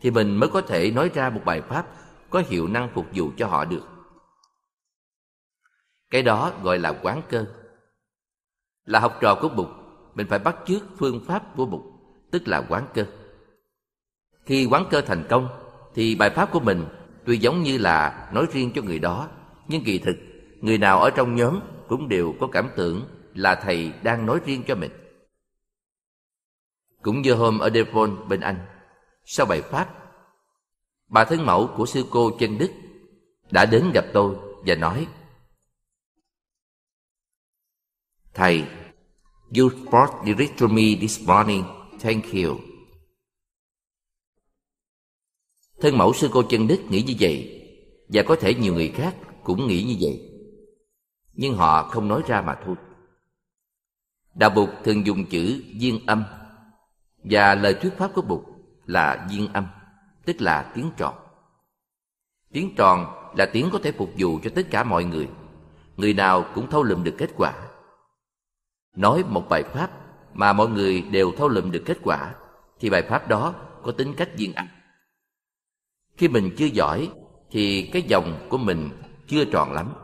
thì 0.00 0.10
mình 0.10 0.36
mới 0.36 0.48
có 0.48 0.60
thể 0.60 0.90
nói 0.90 1.10
ra 1.14 1.30
một 1.30 1.40
bài 1.44 1.62
pháp 1.62 1.86
có 2.30 2.42
hiệu 2.48 2.68
năng 2.68 2.88
phục 2.94 3.06
vụ 3.14 3.30
cho 3.36 3.46
họ 3.46 3.64
được. 3.64 3.88
Cái 6.10 6.22
đó 6.22 6.52
gọi 6.62 6.78
là 6.78 6.92
quán 7.02 7.22
cơ. 7.28 7.46
Là 8.84 9.00
học 9.00 9.18
trò 9.20 9.38
của 9.42 9.48
Bụt, 9.48 9.68
mình 10.14 10.26
phải 10.26 10.38
bắt 10.38 10.56
chước 10.66 10.82
phương 10.98 11.24
pháp 11.26 11.56
của 11.56 11.66
Bụt, 11.66 11.82
tức 12.30 12.48
là 12.48 12.66
quán 12.68 12.86
cơ. 12.94 13.06
Khi 14.46 14.66
quán 14.70 14.84
cơ 14.90 15.00
thành 15.00 15.24
công, 15.28 15.48
thì 15.94 16.14
bài 16.14 16.30
pháp 16.30 16.52
của 16.52 16.60
mình 16.60 16.84
tuy 17.24 17.38
giống 17.38 17.62
như 17.62 17.78
là 17.78 18.28
nói 18.32 18.46
riêng 18.52 18.70
cho 18.74 18.82
người 18.82 18.98
đó, 18.98 19.28
nhưng 19.68 19.84
kỳ 19.84 19.98
thực, 19.98 20.16
người 20.62 20.78
nào 20.78 21.00
ở 21.00 21.10
trong 21.10 21.36
nhóm 21.36 21.60
cũng 21.88 22.08
đều 22.08 22.34
có 22.40 22.48
cảm 22.52 22.70
tưởng 22.76 23.06
là 23.34 23.54
thầy 23.54 23.92
đang 24.02 24.26
nói 24.26 24.40
riêng 24.44 24.62
cho 24.66 24.74
mình. 24.74 24.90
Cũng 27.02 27.22
như 27.22 27.34
hôm 27.34 27.58
ở 27.58 27.70
Devon 27.70 28.28
bên 28.28 28.40
Anh, 28.40 28.66
sau 29.24 29.46
bài 29.46 29.62
pháp, 29.62 29.88
bà 31.08 31.24
thân 31.24 31.46
mẫu 31.46 31.70
của 31.76 31.86
sư 31.86 32.04
cô 32.10 32.30
chân 32.40 32.58
Đức 32.58 32.70
đã 33.50 33.66
đến 33.66 33.90
gặp 33.94 34.04
tôi 34.12 34.36
và 34.66 34.74
nói 34.74 35.06
Thầy, 38.34 38.64
you 39.58 39.68
brought 39.68 40.38
the 40.38 40.46
to 40.58 40.66
me 40.66 40.82
this 41.00 41.28
morning. 41.28 41.64
Thank 42.00 42.24
you. 42.24 42.58
Thân 45.80 45.98
mẫu 45.98 46.12
sư 46.12 46.28
cô 46.32 46.42
chân 46.42 46.66
Đức 46.68 46.80
nghĩ 46.88 47.02
như 47.02 47.14
vậy 47.20 47.62
Và 48.08 48.22
có 48.26 48.36
thể 48.36 48.54
nhiều 48.54 48.74
người 48.74 48.88
khác 48.88 49.16
cũng 49.44 49.68
nghĩ 49.68 49.82
như 49.82 49.96
vậy 50.00 50.31
nhưng 51.34 51.54
họ 51.56 51.82
không 51.82 52.08
nói 52.08 52.22
ra 52.26 52.40
mà 52.40 52.58
thôi. 52.64 52.74
Đạo 54.34 54.50
Bụt 54.50 54.68
thường 54.84 55.06
dùng 55.06 55.26
chữ 55.26 55.62
duyên 55.72 56.06
âm, 56.06 56.24
Và 57.24 57.54
lời 57.54 57.74
thuyết 57.74 57.92
pháp 57.98 58.10
của 58.14 58.22
Bụt 58.22 58.40
là 58.86 59.26
duyên 59.30 59.52
âm, 59.52 59.66
Tức 60.24 60.36
là 60.40 60.72
tiếng 60.74 60.90
tròn. 60.96 61.14
Tiếng 62.52 62.74
tròn 62.74 63.06
là 63.36 63.46
tiếng 63.46 63.68
có 63.72 63.78
thể 63.82 63.92
phục 63.92 64.10
vụ 64.18 64.38
cho 64.42 64.50
tất 64.54 64.66
cả 64.70 64.84
mọi 64.84 65.04
người. 65.04 65.28
Người 65.96 66.14
nào 66.14 66.44
cũng 66.54 66.70
thâu 66.70 66.82
lượm 66.82 67.04
được 67.04 67.14
kết 67.18 67.30
quả. 67.36 67.52
Nói 68.96 69.24
một 69.28 69.48
bài 69.48 69.62
pháp 69.62 69.90
mà 70.34 70.52
mọi 70.52 70.68
người 70.68 71.00
đều 71.00 71.32
thâu 71.38 71.48
lượm 71.48 71.70
được 71.70 71.82
kết 71.86 71.98
quả, 72.02 72.34
Thì 72.80 72.90
bài 72.90 73.02
pháp 73.02 73.28
đó 73.28 73.54
có 73.82 73.92
tính 73.92 74.14
cách 74.16 74.36
duyên 74.36 74.52
âm. 74.52 74.68
Khi 76.16 76.28
mình 76.28 76.50
chưa 76.56 76.66
giỏi, 76.66 77.10
thì 77.50 77.90
cái 77.92 78.02
dòng 78.02 78.46
của 78.50 78.58
mình 78.58 78.90
chưa 79.28 79.44
tròn 79.44 79.72
lắm. 79.72 79.94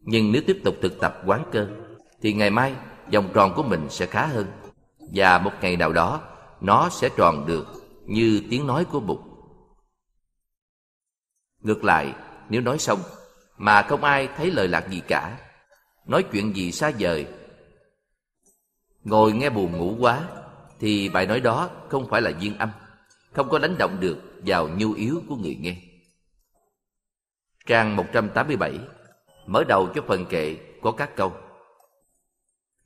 Nhưng 0.00 0.32
nếu 0.32 0.42
tiếp 0.46 0.60
tục 0.64 0.76
thực 0.82 1.00
tập 1.00 1.22
quán 1.26 1.44
cơ 1.52 1.68
Thì 2.22 2.32
ngày 2.32 2.50
mai 2.50 2.74
vòng 3.12 3.30
tròn 3.34 3.52
của 3.56 3.62
mình 3.62 3.86
sẽ 3.90 4.06
khá 4.06 4.26
hơn. 4.26 4.46
Và 5.14 5.38
một 5.38 5.52
ngày 5.60 5.76
nào 5.76 5.92
đó, 5.92 6.20
nó 6.60 6.88
sẽ 6.88 7.08
tròn 7.16 7.46
được 7.46 7.66
như 8.06 8.42
tiếng 8.50 8.66
nói 8.66 8.84
của 8.84 9.00
bụt. 9.00 9.18
Ngược 11.60 11.84
lại, 11.84 12.14
nếu 12.48 12.60
nói 12.60 12.78
xong, 12.78 12.98
mà 13.56 13.82
không 13.82 14.04
ai 14.04 14.28
thấy 14.36 14.50
lời 14.50 14.68
lạc 14.68 14.88
gì 14.90 15.02
cả, 15.08 15.38
nói 16.06 16.24
chuyện 16.32 16.56
gì 16.56 16.72
xa 16.72 16.92
vời. 16.98 17.26
Ngồi 19.04 19.32
nghe 19.32 19.50
buồn 19.50 19.72
ngủ 19.72 19.96
quá, 20.00 20.28
thì 20.78 21.08
bài 21.08 21.26
nói 21.26 21.40
đó 21.40 21.70
không 21.88 22.08
phải 22.10 22.22
là 22.22 22.32
duyên 22.40 22.58
âm, 22.58 22.70
không 23.32 23.48
có 23.48 23.58
đánh 23.58 23.78
động 23.78 24.00
được 24.00 24.18
vào 24.46 24.68
nhu 24.68 24.92
yếu 24.92 25.22
của 25.28 25.36
người 25.36 25.56
nghe. 25.60 25.76
Trang 27.66 27.96
187 27.96 28.78
mở 29.50 29.64
đầu 29.64 29.88
cho 29.94 30.02
phần 30.08 30.26
kệ 30.26 30.56
có 30.82 30.92
các 30.92 31.16
câu. 31.16 31.32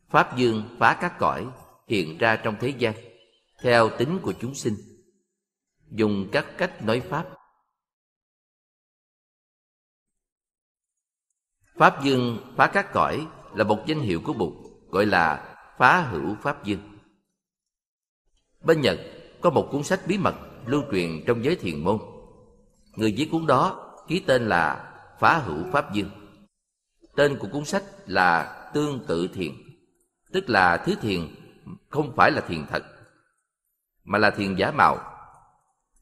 Pháp 0.09 0.37
dương 0.37 0.77
phá 0.79 0.99
các 1.01 1.19
cõi, 1.19 1.47
hiện 1.89 2.19
ra 2.19 2.37
trong 2.37 2.57
thế 2.61 2.69
gian, 2.69 2.95
theo 3.63 3.91
tính 3.99 4.19
của 4.23 4.33
chúng 4.41 4.55
sinh. 4.55 4.75
Dùng 5.91 6.29
các 6.33 6.47
cách 6.59 6.85
nói 6.85 7.01
pháp. 7.01 7.27
Pháp 11.77 12.05
dương 12.05 12.55
phá 12.57 12.71
các 12.73 12.93
cõi 12.93 13.27
là 13.55 13.65
một 13.65 13.79
danh 13.87 14.01
hiệu 14.01 14.21
của 14.25 14.33
bụt, 14.33 14.53
gọi 14.91 15.07
là 15.07 15.57
phá 15.79 16.01
hữu 16.01 16.37
pháp 16.43 16.65
dương. 16.65 16.99
Bên 18.61 18.81
nhật 18.81 18.99
có 19.41 19.51
một 19.51 19.69
cuốn 19.73 19.83
sách 19.83 20.01
bí 20.07 20.19
mật 20.19 20.35
lưu 20.67 20.83
truyền 20.93 21.25
trong 21.27 21.45
giới 21.45 21.57
thiền 21.57 21.85
môn. 21.85 21.99
Người 22.97 23.15
viết 23.17 23.29
cuốn 23.33 23.47
đó 23.47 23.91
ký 24.09 24.21
tên 24.27 24.49
là 24.49 24.93
phá 25.21 25.39
hữu 25.39 25.73
pháp 25.73 25.93
dương 25.93 26.24
tên 27.17 27.39
của 27.39 27.49
cuốn 27.53 27.65
sách 27.65 27.83
là 28.07 28.61
tương 28.75 29.07
tự 29.07 29.29
thiền, 29.35 29.53
tức 30.33 30.51
là 30.51 30.77
thứ 30.77 30.95
thiền, 31.01 31.21
không 31.89 32.13
phải 32.17 32.31
là 32.31 32.41
thiền 32.41 32.67
thật, 32.67 32.85
mà 34.05 34.19
là 34.19 34.31
thiền 34.31 34.55
giả 34.55 34.71
mạo. 34.71 34.99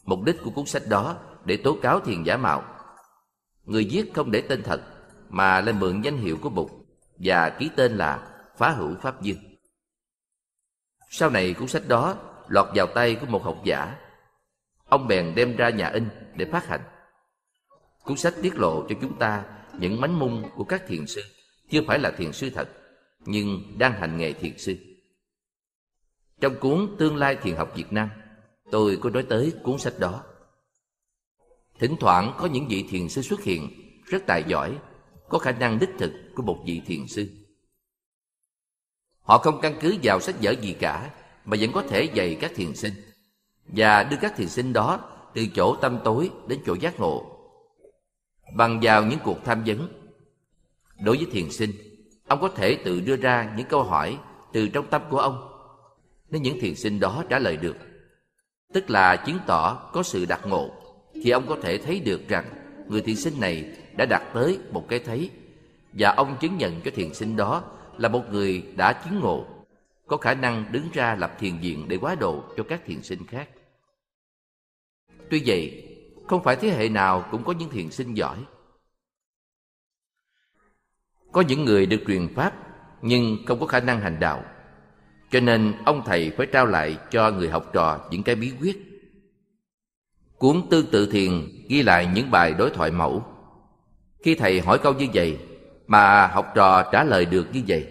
Mục 0.05 0.23
đích 0.23 0.37
của 0.45 0.51
cuốn 0.51 0.67
sách 0.67 0.83
đó, 0.89 1.17
để 1.45 1.57
tố 1.57 1.79
cáo 1.83 2.01
thiền 2.01 2.23
giả 2.23 2.37
mạo. 2.37 2.65
Người 3.65 3.89
viết 3.91 4.15
không 4.15 4.31
để 4.31 4.41
tên 4.41 4.63
thật, 4.63 4.81
mà 5.29 5.61
lên 5.61 5.81
mượn 5.81 6.01
danh 6.01 6.17
hiệu 6.17 6.39
của 6.43 6.51
bụt 6.51 6.71
và 7.19 7.51
ký 7.51 7.71
tên 7.77 7.97
là 7.97 8.29
phá 8.57 8.71
hữu 8.71 8.95
pháp 9.03 9.23
dương 9.23 9.53
sau 11.15 11.31
này 11.31 11.55
cuốn 11.55 11.69
sách 11.69 11.83
đó 11.89 12.17
lọt 12.49 12.69
vào 12.75 12.87
tay 12.87 13.15
của 13.15 13.27
một 13.27 13.45
học 13.45 13.57
giả. 13.65 13.97
Ông 14.89 15.09
bèn 15.09 15.35
đem 15.35 15.57
ra 15.57 15.71
nhà 15.71 15.89
in 15.89 16.09
để 16.35 16.47
phát 16.53 16.67
hành. 16.67 16.81
Cuốn 18.05 18.17
sách 18.17 18.35
tiết 18.43 18.55
lộ 18.55 18.87
cho 18.89 18.95
chúng 19.01 19.19
ta 19.19 19.45
những 19.79 20.01
mánh 20.01 20.19
mung 20.19 20.51
của 20.57 20.65
các 20.65 20.83
thiền 20.87 21.07
sư 21.07 21.23
chưa 21.71 21.81
phải 21.87 21.99
là 21.99 22.11
thiền 22.11 22.33
sư 22.33 22.51
thật 22.51 22.69
nhưng 23.25 23.79
đang 23.79 23.93
hành 23.93 24.17
nghề 24.17 24.33
thiền 24.33 24.59
sư. 24.59 24.77
Trong 26.41 26.55
cuốn 26.61 26.97
Tương 26.99 27.17
lai 27.17 27.37
thiền 27.43 27.57
học 27.57 27.73
Việt 27.77 27.93
Nam, 27.93 28.09
tôi 28.71 28.99
có 29.01 29.11
nói 29.11 29.27
tới 29.29 29.53
cuốn 29.63 29.79
sách 29.79 29.99
đó. 29.99 30.25
Thỉnh 31.79 31.97
thoảng 32.01 32.35
có 32.39 32.47
những 32.47 32.69
vị 32.69 32.87
thiền 32.91 33.09
sư 33.09 33.23
xuất 33.23 33.43
hiện 33.43 33.71
rất 34.07 34.23
tài 34.27 34.45
giỏi, 34.49 34.79
có 35.29 35.39
khả 35.39 35.53
năng 35.53 35.79
đích 35.79 35.91
thực 35.99 36.13
của 36.35 36.43
một 36.43 36.63
vị 36.67 36.83
thiền 36.87 37.07
sư. 37.09 37.29
Họ 39.23 39.39
không 39.39 39.61
căn 39.63 39.75
cứ 39.81 39.97
vào 40.03 40.21
sách 40.21 40.35
vở 40.43 40.51
gì 40.51 40.77
cả 40.81 41.11
mà 41.45 41.57
vẫn 41.61 41.73
có 41.73 41.83
thể 41.83 42.05
dạy 42.15 42.39
các 42.41 42.53
thiền 42.55 42.75
sinh 42.75 42.93
và 43.65 44.03
đưa 44.03 44.17
các 44.21 44.37
thiền 44.37 44.49
sinh 44.49 44.73
đó 44.73 45.01
từ 45.35 45.47
chỗ 45.55 45.77
tâm 45.77 45.99
tối 46.05 46.31
đến 46.49 46.61
chỗ 46.67 46.75
giác 46.81 47.01
ngộ 47.01 47.42
bằng 48.55 48.81
vào 48.83 49.05
những 49.05 49.19
cuộc 49.25 49.45
tham 49.45 49.65
vấn. 49.65 49.89
Đối 51.01 51.17
với 51.17 51.27
thiền 51.33 51.51
sinh, 51.51 51.71
Ông 52.33 52.41
có 52.41 52.49
thể 52.49 52.77
tự 52.85 53.01
đưa 53.01 53.17
ra 53.17 53.53
những 53.57 53.67
câu 53.67 53.83
hỏi 53.83 54.19
từ 54.53 54.69
trong 54.69 54.87
tâm 54.87 55.03
của 55.11 55.19
ông. 55.19 55.49
Nếu 56.31 56.41
những 56.41 56.61
thiền 56.61 56.75
sinh 56.75 57.01
đó 57.01 57.25
trả 57.29 57.39
lời 57.39 57.57
được, 57.57 57.77
tức 58.73 58.91
là 58.91 59.17
chứng 59.17 59.39
tỏ 59.47 59.91
có 59.93 60.03
sự 60.03 60.25
đặc 60.25 60.41
ngộ, 60.47 60.71
thì 61.15 61.31
ông 61.31 61.47
có 61.49 61.57
thể 61.63 61.79
thấy 61.79 62.01
được 62.01 62.29
rằng 62.29 62.45
người 62.89 63.01
thiền 63.01 63.17
sinh 63.17 63.41
này 63.41 63.77
đã 63.97 64.07
đạt 64.07 64.23
tới 64.35 64.59
một 64.71 64.89
cái 64.89 64.99
thấy 64.99 65.31
và 65.93 66.15
ông 66.15 66.37
chứng 66.41 66.59
nhận 66.59 66.81
cho 66.85 66.91
thiền 66.95 67.15
sinh 67.15 67.37
đó 67.37 67.65
là 67.99 68.09
một 68.09 68.23
người 68.31 68.63
đã 68.77 68.93
chứng 68.93 69.21
ngộ, 69.21 69.47
có 70.07 70.17
khả 70.17 70.35
năng 70.35 70.65
đứng 70.73 70.89
ra 70.93 71.15
lập 71.15 71.37
thiền 71.39 71.59
viện 71.59 71.89
để 71.89 71.97
quá 71.97 72.15
độ 72.15 72.43
cho 72.57 72.63
các 72.63 72.81
thiền 72.87 73.03
sinh 73.03 73.27
khác. 73.27 73.49
Tuy 75.31 75.43
vậy, 75.47 75.89
không 76.33 76.43
phải 76.43 76.57
thế 76.57 76.69
hệ 76.69 76.89
nào 76.89 77.25
cũng 77.31 77.45
có 77.45 77.53
những 77.53 77.71
thiền 77.71 77.91
sinh 77.91 78.15
giỏi 78.15 78.37
có 81.33 81.41
những 81.41 81.65
người 81.65 81.87
được 81.87 82.03
truyền 82.07 82.35
pháp 82.35 82.53
nhưng 83.03 83.37
không 83.47 83.61
có 83.61 83.67
khả 83.67 83.81
năng 83.81 84.01
hành 84.01 84.21
đạo. 84.21 84.45
Cho 85.31 85.41
nên 85.41 85.75
ông 85.85 86.03
thầy 86.07 86.31
phải 86.37 86.47
trao 86.47 86.67
lại 86.67 86.99
cho 87.11 87.31
người 87.31 87.51
học 87.51 87.71
trò 87.73 88.01
những 88.11 88.23
cái 88.23 88.35
bí 88.35 88.53
quyết. 88.61 88.77
Cuốn 90.39 90.63
Tư 90.71 90.83
Tự 90.93 91.07
Thiền 91.07 91.49
ghi 91.69 91.83
lại 91.83 92.09
những 92.15 92.31
bài 92.31 92.55
đối 92.59 92.71
thoại 92.71 92.91
mẫu. 92.91 93.25
Khi 94.23 94.35
thầy 94.35 94.61
hỏi 94.61 94.79
câu 94.79 94.95
như 94.95 95.07
vậy 95.15 95.39
mà 95.87 96.27
học 96.27 96.53
trò 96.55 96.91
trả 96.93 97.05
lời 97.05 97.27
được 97.27 97.47
như 97.53 97.63
vậy, 97.69 97.87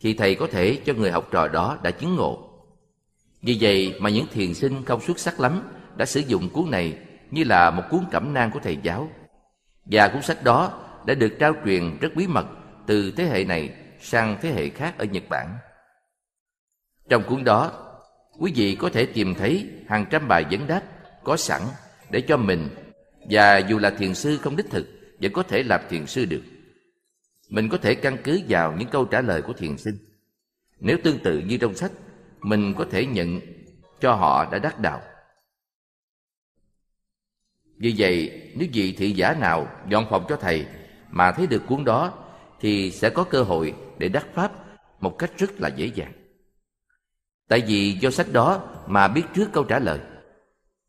thì 0.00 0.14
thầy 0.14 0.34
có 0.34 0.46
thể 0.46 0.78
cho 0.84 0.94
người 0.94 1.10
học 1.10 1.28
trò 1.30 1.48
đó 1.48 1.78
đã 1.82 1.90
chứng 1.90 2.16
ngộ. 2.16 2.48
Vì 3.42 3.58
vậy 3.60 3.94
mà 4.00 4.10
những 4.10 4.26
thiền 4.32 4.54
sinh 4.54 4.84
không 4.84 5.00
xuất 5.00 5.18
sắc 5.18 5.40
lắm 5.40 5.62
đã 5.96 6.04
sử 6.06 6.20
dụng 6.20 6.48
cuốn 6.48 6.70
này 6.70 6.98
như 7.32 7.44
là 7.44 7.70
một 7.70 7.82
cuốn 7.90 8.00
cẩm 8.10 8.34
nang 8.34 8.50
của 8.50 8.60
thầy 8.62 8.78
giáo. 8.82 9.10
Và 9.84 10.08
cuốn 10.08 10.22
sách 10.22 10.44
đó 10.44 10.84
đã 11.06 11.14
được 11.14 11.36
trao 11.38 11.54
truyền 11.64 11.98
rất 12.00 12.14
bí 12.14 12.26
mật 12.26 12.46
từ 12.86 13.12
thế 13.16 13.24
hệ 13.24 13.44
này 13.44 13.74
sang 14.00 14.38
thế 14.42 14.52
hệ 14.52 14.68
khác 14.68 14.94
ở 14.98 15.04
Nhật 15.04 15.22
Bản. 15.28 15.56
Trong 17.08 17.22
cuốn 17.28 17.44
đó, 17.44 17.72
quý 18.38 18.52
vị 18.54 18.74
có 18.74 18.90
thể 18.90 19.06
tìm 19.06 19.34
thấy 19.34 19.70
hàng 19.88 20.06
trăm 20.10 20.28
bài 20.28 20.44
vấn 20.50 20.66
đáp 20.66 20.82
có 21.24 21.36
sẵn 21.36 21.62
để 22.10 22.20
cho 22.20 22.36
mình 22.36 22.68
và 23.30 23.58
dù 23.58 23.78
là 23.78 23.90
thiền 23.90 24.14
sư 24.14 24.38
không 24.42 24.56
đích 24.56 24.70
thực 24.70 24.86
vẫn 25.20 25.32
có 25.32 25.42
thể 25.42 25.62
làm 25.62 25.80
thiền 25.88 26.06
sư 26.06 26.24
được 26.24 26.42
mình 27.48 27.68
có 27.68 27.78
thể 27.78 27.94
căn 27.94 28.16
cứ 28.24 28.40
vào 28.48 28.74
những 28.78 28.88
câu 28.88 29.04
trả 29.04 29.20
lời 29.20 29.42
của 29.42 29.52
thiền 29.52 29.78
sinh 29.78 29.98
nếu 30.80 30.98
tương 31.04 31.18
tự 31.18 31.38
như 31.38 31.56
trong 31.56 31.74
sách 31.74 31.92
mình 32.40 32.74
có 32.78 32.86
thể 32.90 33.06
nhận 33.06 33.40
cho 34.00 34.14
họ 34.14 34.50
đã 34.52 34.58
đắc 34.58 34.78
đạo 34.78 35.00
vì 37.78 37.94
vậy, 37.98 38.42
nếu 38.54 38.68
vị 38.72 38.92
thị 38.92 39.12
giả 39.12 39.34
nào 39.34 39.68
dọn 39.88 40.06
phòng 40.10 40.24
cho 40.28 40.36
thầy 40.36 40.66
mà 41.10 41.32
thấy 41.32 41.46
được 41.46 41.62
cuốn 41.68 41.84
đó, 41.84 42.12
thì 42.60 42.90
sẽ 42.90 43.10
có 43.10 43.24
cơ 43.24 43.42
hội 43.42 43.74
để 43.98 44.08
đắc 44.08 44.26
pháp 44.34 44.52
một 45.00 45.18
cách 45.18 45.30
rất 45.38 45.60
là 45.60 45.68
dễ 45.68 45.86
dàng. 45.86 46.12
Tại 47.48 47.62
vì 47.66 47.92
do 47.92 48.10
sách 48.10 48.32
đó 48.32 48.68
mà 48.86 49.08
biết 49.08 49.22
trước 49.34 49.48
câu 49.52 49.64
trả 49.64 49.78
lời. 49.78 50.00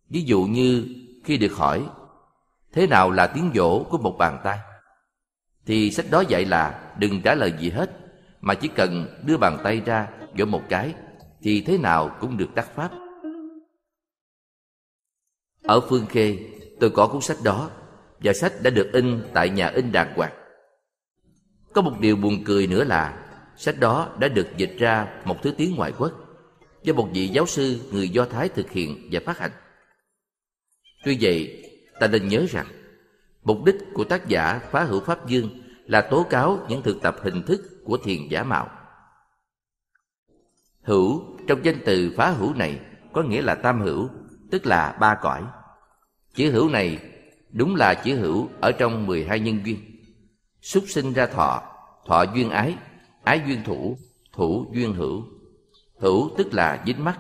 Ví 0.10 0.22
dụ 0.22 0.44
như 0.44 0.86
khi 1.24 1.38
được 1.38 1.54
hỏi, 1.54 1.86
thế 2.74 2.88
nào 2.88 3.12
là 3.12 3.28
tiếng 3.28 3.52
vỗ 3.54 3.86
của 3.90 3.98
một 3.98 4.16
bàn 4.18 4.40
tay? 4.44 4.60
Thì 5.66 5.92
sách 5.92 6.06
đó 6.12 6.24
dạy 6.28 6.46
là 6.46 6.94
đừng 7.00 7.22
trả 7.22 7.36
lời 7.36 7.54
gì 7.60 7.70
hết, 7.70 7.92
mà 8.42 8.54
chỉ 8.54 8.68
cần 8.68 9.22
đưa 9.26 9.38
bàn 9.38 9.58
tay 9.64 9.82
ra 9.86 10.08
vỗ 10.38 10.46
một 10.46 10.62
cái 10.70 10.94
thì 11.42 11.62
thế 11.62 11.78
nào 11.78 12.18
cũng 12.20 12.38
được 12.38 12.56
đắc 12.56 12.68
pháp. 12.76 12.92
Ở 15.64 15.80
phương 15.90 16.06
khê 16.06 16.38
tôi 16.80 16.90
có 16.90 17.08
cuốn 17.08 17.22
sách 17.22 17.38
đó 17.44 17.70
và 18.20 18.34
sách 18.34 18.54
đã 18.62 18.70
được 18.70 18.90
in 18.94 19.24
tại 19.34 19.50
nhà 19.50 19.68
in 19.68 19.92
đàng 19.92 20.14
hoàng 20.16 20.34
có 21.74 21.82
một 21.82 22.00
điều 22.00 22.16
buồn 22.16 22.44
cười 22.46 22.68
nữa 22.68 22.84
là 22.84 23.28
sách 23.58 23.80
đó 23.80 24.10
đã 24.20 24.28
được 24.28 24.48
dịch 24.58 24.76
ra 24.78 25.22
một 25.26 25.38
thứ 25.44 25.54
tiếng 25.58 25.76
ngoại 25.76 25.94
quốc 25.98 26.12
do 26.84 26.94
một 26.94 27.10
vị 27.14 27.28
giáo 27.28 27.46
sư 27.46 27.80
người 27.92 28.10
Do 28.10 28.26
Thái 28.26 28.50
thực 28.50 28.72
hiện 28.72 29.10
và 29.12 29.20
phát 29.26 29.40
hành. 29.40 29.52
Tuy 31.04 31.18
vậy, 31.22 31.64
ta 32.00 32.08
nên 32.08 32.28
nhớ 32.28 32.46
rằng 32.50 32.68
mục 33.44 33.64
đích 33.66 33.76
của 33.94 34.04
tác 34.04 34.28
giả 34.28 34.60
phá 34.72 34.84
hữu 34.84 35.00
Pháp 35.00 35.28
Dương 35.28 35.50
là 35.86 36.02
tố 36.02 36.26
cáo 36.30 36.66
những 36.70 36.82
thực 36.82 37.02
tập 37.02 37.16
hình 37.22 37.44
thức 37.44 37.62
của 37.86 37.98
thiền 37.98 38.28
giả 38.30 38.44
mạo. 38.44 38.70
Hữu 40.82 41.38
trong 41.48 41.66
danh 41.66 41.78
từ 41.86 42.14
phá 42.18 42.30
hữu 42.30 42.54
này 42.54 42.80
có 43.14 43.24
nghĩa 43.24 43.42
là 43.42 43.56
tam 43.56 43.82
hữu, 43.82 44.10
tức 44.52 44.66
là 44.66 44.98
ba 45.00 45.16
cõi. 45.22 45.44
Chữ 46.34 46.52
hữu 46.52 46.70
này 46.70 47.00
đúng 47.52 47.76
là 47.76 47.94
chữ 47.94 48.16
hữu 48.16 48.50
ở 48.62 48.72
trong 48.72 49.08
12 49.08 49.40
nhân 49.40 49.60
duyên. 49.66 49.78
Súc 50.62 50.84
sinh 50.88 51.14
ra 51.14 51.26
thọ, 51.26 51.62
thọ 52.06 52.24
duyên 52.24 52.50
ái, 52.50 52.76
ái 53.24 53.42
duyên 53.48 53.64
thủ, 53.64 53.98
thủ 54.34 54.66
duyên 54.74 54.94
hữu. 54.94 55.24
Hữu 56.00 56.30
tức 56.38 56.54
là 56.54 56.84
dính 56.86 57.04
mắt. 57.04 57.20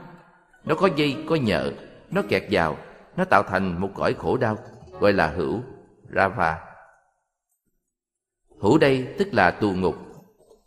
Nó 0.65 0.75
có 0.75 0.89
dây, 0.95 1.17
có 1.29 1.35
nhợ, 1.35 1.71
nó 2.11 2.21
kẹt 2.29 2.43
vào, 2.51 2.77
nó 3.17 3.25
tạo 3.25 3.43
thành 3.43 3.81
một 3.81 3.89
cõi 3.95 4.13
khổ 4.13 4.37
đau, 4.37 4.57
gọi 4.99 5.13
là 5.13 5.27
hữu, 5.27 5.61
Rava. 6.15 6.59
Hữu 8.59 8.77
đây 8.77 9.07
tức 9.17 9.33
là 9.33 9.51
tù 9.51 9.71
ngục. 9.71 9.95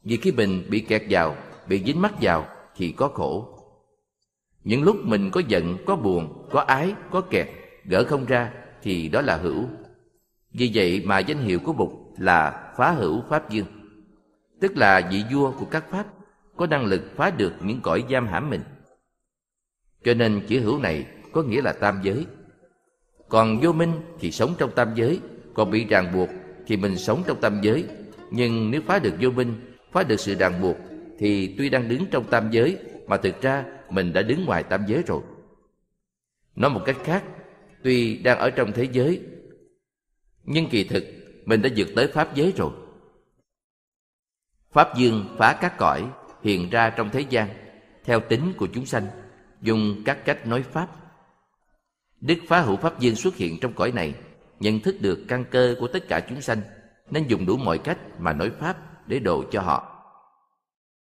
Vì 0.03 0.17
khi 0.17 0.33
mình 0.33 0.67
bị 0.71 0.81
kẹt 0.81 1.03
vào, 1.11 1.37
bị 1.69 1.83
dính 1.85 2.03
mắt 2.03 2.15
vào 2.21 2.47
thì 2.77 2.93
có 2.97 3.09
khổ. 3.09 3.59
Những 4.65 4.83
lúc 4.83 4.97
mình 5.03 5.31
có 5.31 5.43
giận, 5.49 5.77
có 5.87 5.97
buồn, 5.97 6.49
có 6.51 6.61
ái, 6.61 6.95
có 7.11 7.21
kẹt, 7.21 7.49
gỡ 7.89 8.05
không 8.05 8.27
ra 8.27 8.53
thì 8.83 9.09
đó 9.09 9.21
là 9.21 9.37
hữu. 9.37 9.65
Vì 10.53 10.71
vậy 10.75 11.03
mà 11.05 11.19
danh 11.19 11.39
hiệu 11.39 11.59
của 11.59 11.73
Bụt 11.73 11.91
là 12.19 12.73
phá 12.77 12.91
hữu 12.91 13.23
Pháp 13.29 13.51
Dương, 13.51 13.67
tức 14.61 14.77
là 14.77 15.09
vị 15.11 15.25
vua 15.33 15.53
của 15.53 15.67
các 15.67 15.85
Pháp 15.91 16.07
có 16.57 16.67
năng 16.67 16.85
lực 16.85 17.03
phá 17.17 17.31
được 17.31 17.53
những 17.61 17.81
cõi 17.81 18.05
giam 18.11 18.27
hãm 18.27 18.51
mình. 18.51 18.63
Cho 20.05 20.15
nên 20.15 20.41
chữ 20.49 20.61
hữu 20.61 20.79
này 20.79 21.07
có 21.33 21.43
nghĩa 21.43 21.63
là 21.63 21.73
tam 21.73 22.01
giới. 22.03 22.27
Còn 23.29 23.61
vô 23.61 23.73
minh 23.73 23.93
thì 24.21 24.31
sống 24.31 24.55
trong 24.59 24.71
tam 24.75 24.95
giới, 24.95 25.21
còn 25.55 25.71
bị 25.71 25.85
ràng 25.85 26.13
buộc 26.15 26.29
thì 26.67 26.77
mình 26.77 26.97
sống 26.97 27.23
trong 27.27 27.41
tam 27.41 27.61
giới. 27.63 27.85
Nhưng 28.31 28.71
nếu 28.71 28.81
phá 28.87 28.99
được 28.99 29.15
vô 29.21 29.31
minh, 29.31 29.55
phá 29.93 30.03
được 30.03 30.21
sự 30.21 30.35
ràng 30.35 30.63
buộc 30.63 30.77
thì 31.19 31.55
tuy 31.59 31.69
đang 31.69 31.89
đứng 31.89 32.07
trong 32.11 32.25
tam 32.25 32.51
giới 32.51 32.79
mà 33.07 33.17
thực 33.17 33.43
ra 33.43 33.65
mình 33.91 34.13
đã 34.13 34.23
đứng 34.23 34.45
ngoài 34.45 34.63
tam 34.63 34.85
giới 34.87 35.03
rồi. 35.07 35.21
Nói 36.57 36.71
một 36.71 36.83
cách 36.85 36.97
khác, 37.05 37.25
tuy 37.87 38.17
đang 38.17 38.39
ở 38.39 38.51
trong 38.51 38.73
thế 38.73 38.89
giới, 38.93 39.21
nhưng 40.45 40.69
kỳ 40.69 40.85
thực 40.85 41.05
mình 41.45 41.63
đã 41.63 41.71
vượt 41.77 41.89
tới 41.97 42.07
pháp 42.07 42.35
giới 42.35 42.53
rồi. 42.57 42.71
Pháp 44.73 44.97
dương 44.97 45.37
phá 45.39 45.59
các 45.61 45.75
cõi 45.79 46.11
hiện 46.43 46.71
ra 46.71 46.91
trong 46.91 47.11
thế 47.11 47.21
gian 47.21 47.49
theo 48.05 48.21
tính 48.21 48.53
của 48.57 48.69
chúng 48.75 48.87
sanh 48.87 49.07
dùng 49.63 50.03
các 50.05 50.25
cách 50.25 50.47
nói 50.47 50.63
pháp 50.63 50.89
đức 52.21 52.39
phá 52.49 52.61
hữu 52.61 52.77
pháp 52.77 53.01
dương 53.01 53.15
xuất 53.15 53.37
hiện 53.37 53.59
trong 53.61 53.73
cõi 53.73 53.93
này 53.93 54.15
nhận 54.61 54.81
thức 54.81 54.97
được 55.01 55.25
căn 55.29 55.45
cơ 55.51 55.77
của 55.81 55.89
tất 55.89 56.09
cả 56.09 56.21
chúng 56.29 56.41
sanh 56.41 56.61
nên 57.11 57.27
dùng 57.29 57.47
đủ 57.47 57.57
mọi 57.57 57.79
cách 57.79 57.99
mà 58.19 58.33
nói 58.33 58.51
pháp 58.61 59.07
để 59.09 59.19
độ 59.19 59.45
cho 59.51 59.61
họ 59.61 59.96